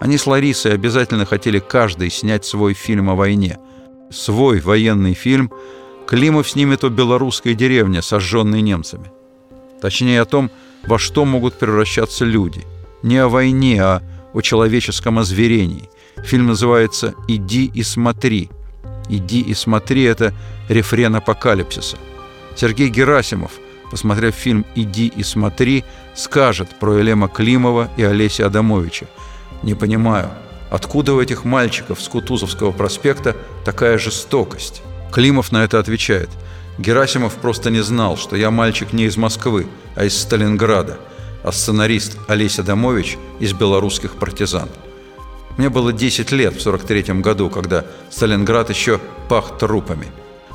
Они 0.00 0.18
с 0.18 0.26
Ларисой 0.26 0.74
обязательно 0.74 1.24
хотели 1.24 1.59
каждый 1.59 2.11
снять 2.11 2.44
свой 2.44 2.74
фильм 2.74 3.11
о 3.11 3.14
войне. 3.14 3.59
Свой 4.11 4.61
военный 4.61 5.14
фильм 5.14 5.50
Климов 6.07 6.48
снимет 6.48 6.85
о 6.85 6.90
белорусской 6.90 7.54
деревне, 7.54 8.02
сожженной 8.02 8.61
немцами. 8.61 9.11
Точнее 9.80 10.20
о 10.20 10.26
том, 10.26 10.50
во 10.87 10.98
что 10.98 11.24
могут 11.24 11.59
превращаться 11.59 12.24
люди. 12.24 12.62
Не 13.02 13.18
о 13.18 13.28
войне, 13.28 13.83
а 13.83 14.02
о 14.33 14.40
человеческом 14.42 15.18
озверении. 15.18 15.88
Фильм 16.24 16.46
называется 16.46 17.14
«Иди 17.28 17.70
и 17.74 17.83
смотри», 17.83 18.50
«Иди 19.09 19.40
и 19.40 19.54
смотри»— 19.54 20.02
это 20.04 20.33
рефрен 20.68 21.14
апокалипсиса. 21.16 21.96
Сергей 22.57 22.88
Герасимов, 22.88 23.52
посмотрев 23.90 24.35
фильм 24.35 24.64
«Иди 24.74 25.12
и 25.14 25.22
смотри», 25.22 25.85
скажет 26.14 26.68
про 26.78 26.98
Елема 26.98 27.28
Климова 27.28 27.90
и 27.96 28.02
Олеся 28.02 28.46
Адамовича. 28.46 29.07
«Не 29.64 29.74
понимаю, 29.74 30.29
откуда 30.70 31.14
у 31.14 31.22
этих 31.22 31.46
мальчиков 31.46 31.98
с 32.03 32.09
Кутузовского 32.09 32.70
проспекта 32.70 33.35
такая 33.64 33.96
жестокость?» 33.96 34.83
Климов 35.11 35.53
на 35.53 35.64
это 35.64 35.79
отвечает. 35.79 36.29
«Герасимов 36.77 37.33
просто 37.37 37.70
не 37.70 37.81
знал, 37.81 38.18
что 38.18 38.37
я 38.37 38.50
мальчик 38.50 38.92
не 38.92 39.05
из 39.05 39.16
Москвы, 39.16 39.66
а 39.96 40.05
из 40.05 40.20
Сталинграда, 40.20 40.98
а 41.42 41.50
сценарист 41.50 42.18
Олеся 42.29 42.61
Адамович 42.61 43.16
из 43.40 43.55
белорусских 43.55 44.16
партизан». 44.16 44.68
Мне 45.57 45.70
было 45.70 45.94
10 45.94 46.31
лет 46.33 46.55
в 46.55 46.61
43 46.61 47.22
году, 47.22 47.48
когда 47.48 47.87
Сталинград 48.11 48.68
еще 48.68 49.00
пах 49.31 49.57
трупами. 49.57 50.09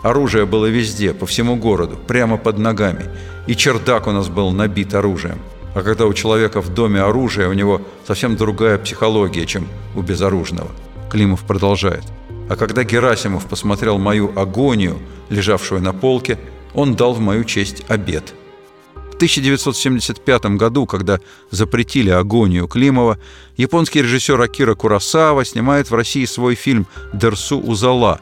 Оружие 0.04 0.46
было 0.46 0.68
везде, 0.68 1.16
по 1.16 1.26
всему 1.26 1.56
городу, 1.56 1.98
прямо 2.08 2.38
под 2.38 2.60
ногами. 2.60 3.10
И 3.48 3.56
чердак 3.56 4.06
у 4.06 4.12
нас 4.12 4.28
был 4.28 4.52
набит 4.52 4.94
оружием. 4.94 5.40
А 5.76 5.82
когда 5.82 6.06
у 6.06 6.14
человека 6.14 6.62
в 6.62 6.74
доме 6.74 7.02
оружие, 7.02 7.48
у 7.48 7.54
него 7.54 7.82
совсем 8.08 8.36
другая 8.36 8.78
психология, 8.78 9.46
чем 9.46 9.68
у 9.96 10.02
безоружного. 10.02 10.72
Климов 11.10 11.42
продолжает. 11.42 12.04
А 12.50 12.56
когда 12.56 12.84
Герасимов 12.84 13.46
посмотрел 13.46 13.98
мою 13.98 14.32
агонию, 14.38 15.00
лежавшую 15.30 15.82
на 15.82 15.94
полке, 15.94 16.40
он 16.74 16.96
дал 16.96 17.14
в 17.14 17.20
мою 17.20 17.44
честь 17.44 17.84
обед– 17.88 18.34
1975 19.20 20.46
году, 20.56 20.86
когда 20.86 21.20
запретили 21.52 22.10
агонию 22.10 22.70
Климова, 22.70 23.20
японский 23.58 24.02
режиссер 24.02 24.40
Акира 24.40 24.76
Курасава 24.76 25.44
снимает 25.44 25.92
в 25.92 25.94
России 25.94 26.24
свой 26.24 26.56
фильм 26.56 26.88
«Дерсу 27.12 27.60
Узала». 27.60 28.22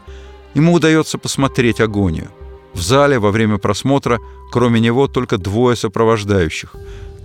Ему 0.56 0.74
удается 0.74 1.20
посмотреть 1.20 1.82
агонию. 1.82 2.30
В 2.74 2.82
зале 2.82 3.20
во 3.20 3.30
время 3.30 3.60
просмотра, 3.60 4.20
кроме 4.52 4.80
него, 4.80 5.08
только 5.08 5.38
двое 5.38 5.76
сопровождающих. 5.76 6.74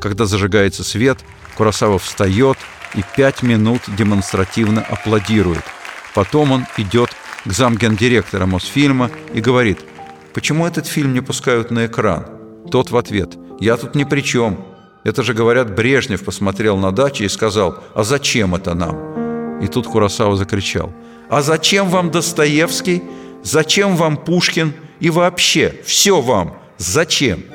Когда 0.02 0.26
зажигается 0.26 0.82
свет, 0.82 1.18
Курасава 1.56 1.96
встает 2.00 2.58
и 2.96 3.04
пять 3.16 3.44
минут 3.44 3.82
демонстративно 3.86 4.82
аплодирует. 4.82 5.62
Потом 6.12 6.50
он 6.50 6.66
идет 6.76 7.10
к 7.44 7.52
замгендиректора 7.52 8.46
Мосфильма 8.46 9.12
и 9.32 9.40
говорит, 9.40 9.78
«Почему 10.34 10.66
этот 10.66 10.88
фильм 10.88 11.14
не 11.14 11.20
пускают 11.20 11.70
на 11.70 11.86
экран?» 11.86 12.26
Тот 12.68 12.90
в 12.90 12.96
ответ, 12.96 13.38
я 13.60 13.76
тут 13.76 13.94
ни 13.94 14.02
при 14.02 14.22
чем. 14.22 14.66
Это 15.04 15.22
же, 15.22 15.34
говорят, 15.34 15.72
Брежнев 15.72 16.24
посмотрел 16.24 16.76
на 16.76 16.90
даче 16.90 17.24
и 17.24 17.28
сказал, 17.28 17.78
а 17.94 18.02
зачем 18.02 18.56
это 18.56 18.74
нам? 18.74 19.60
И 19.60 19.68
тут 19.68 19.86
Курасава 19.86 20.36
закричал, 20.36 20.92
а 21.30 21.42
зачем 21.42 21.88
вам 21.88 22.10
Достоевский? 22.10 23.02
Зачем 23.44 23.96
вам 23.96 24.16
Пушкин? 24.16 24.72
И 24.98 25.10
вообще, 25.10 25.76
все 25.84 26.20
вам. 26.20 26.56
Зачем? 26.78 27.51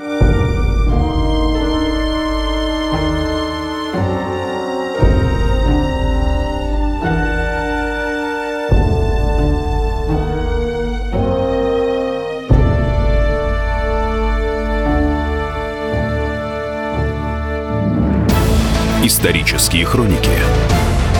Исторические 19.07 19.85
хроники 19.85 20.37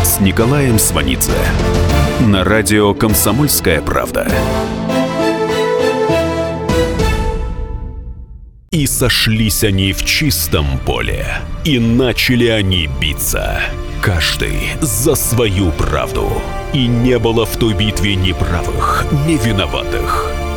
с 0.04 0.20
Николаем 0.20 0.78
Сванидзе 0.78 1.32
на 2.20 2.44
радио 2.44 2.94
«Комсомольская 2.94 3.82
правда». 3.82 4.28
И 8.72 8.86
сошлись 8.88 9.64
они 9.64 9.94
в 9.94 10.04
чистом 10.04 10.80
поле, 10.80 11.28
и 11.64 11.80
начали 11.80 12.48
они 12.48 12.90
биться. 13.00 13.62
Каждый 14.02 14.72
за 14.82 15.16
свою 15.16 15.72
правду. 15.72 16.30
И 16.74 16.88
не 16.88 17.18
было 17.18 17.46
в 17.46 17.56
той 17.56 17.74
битве 17.74 18.16
ни 18.16 18.34
правых, 18.34 19.06
ни 19.26 19.38
виноватых. 19.38 20.37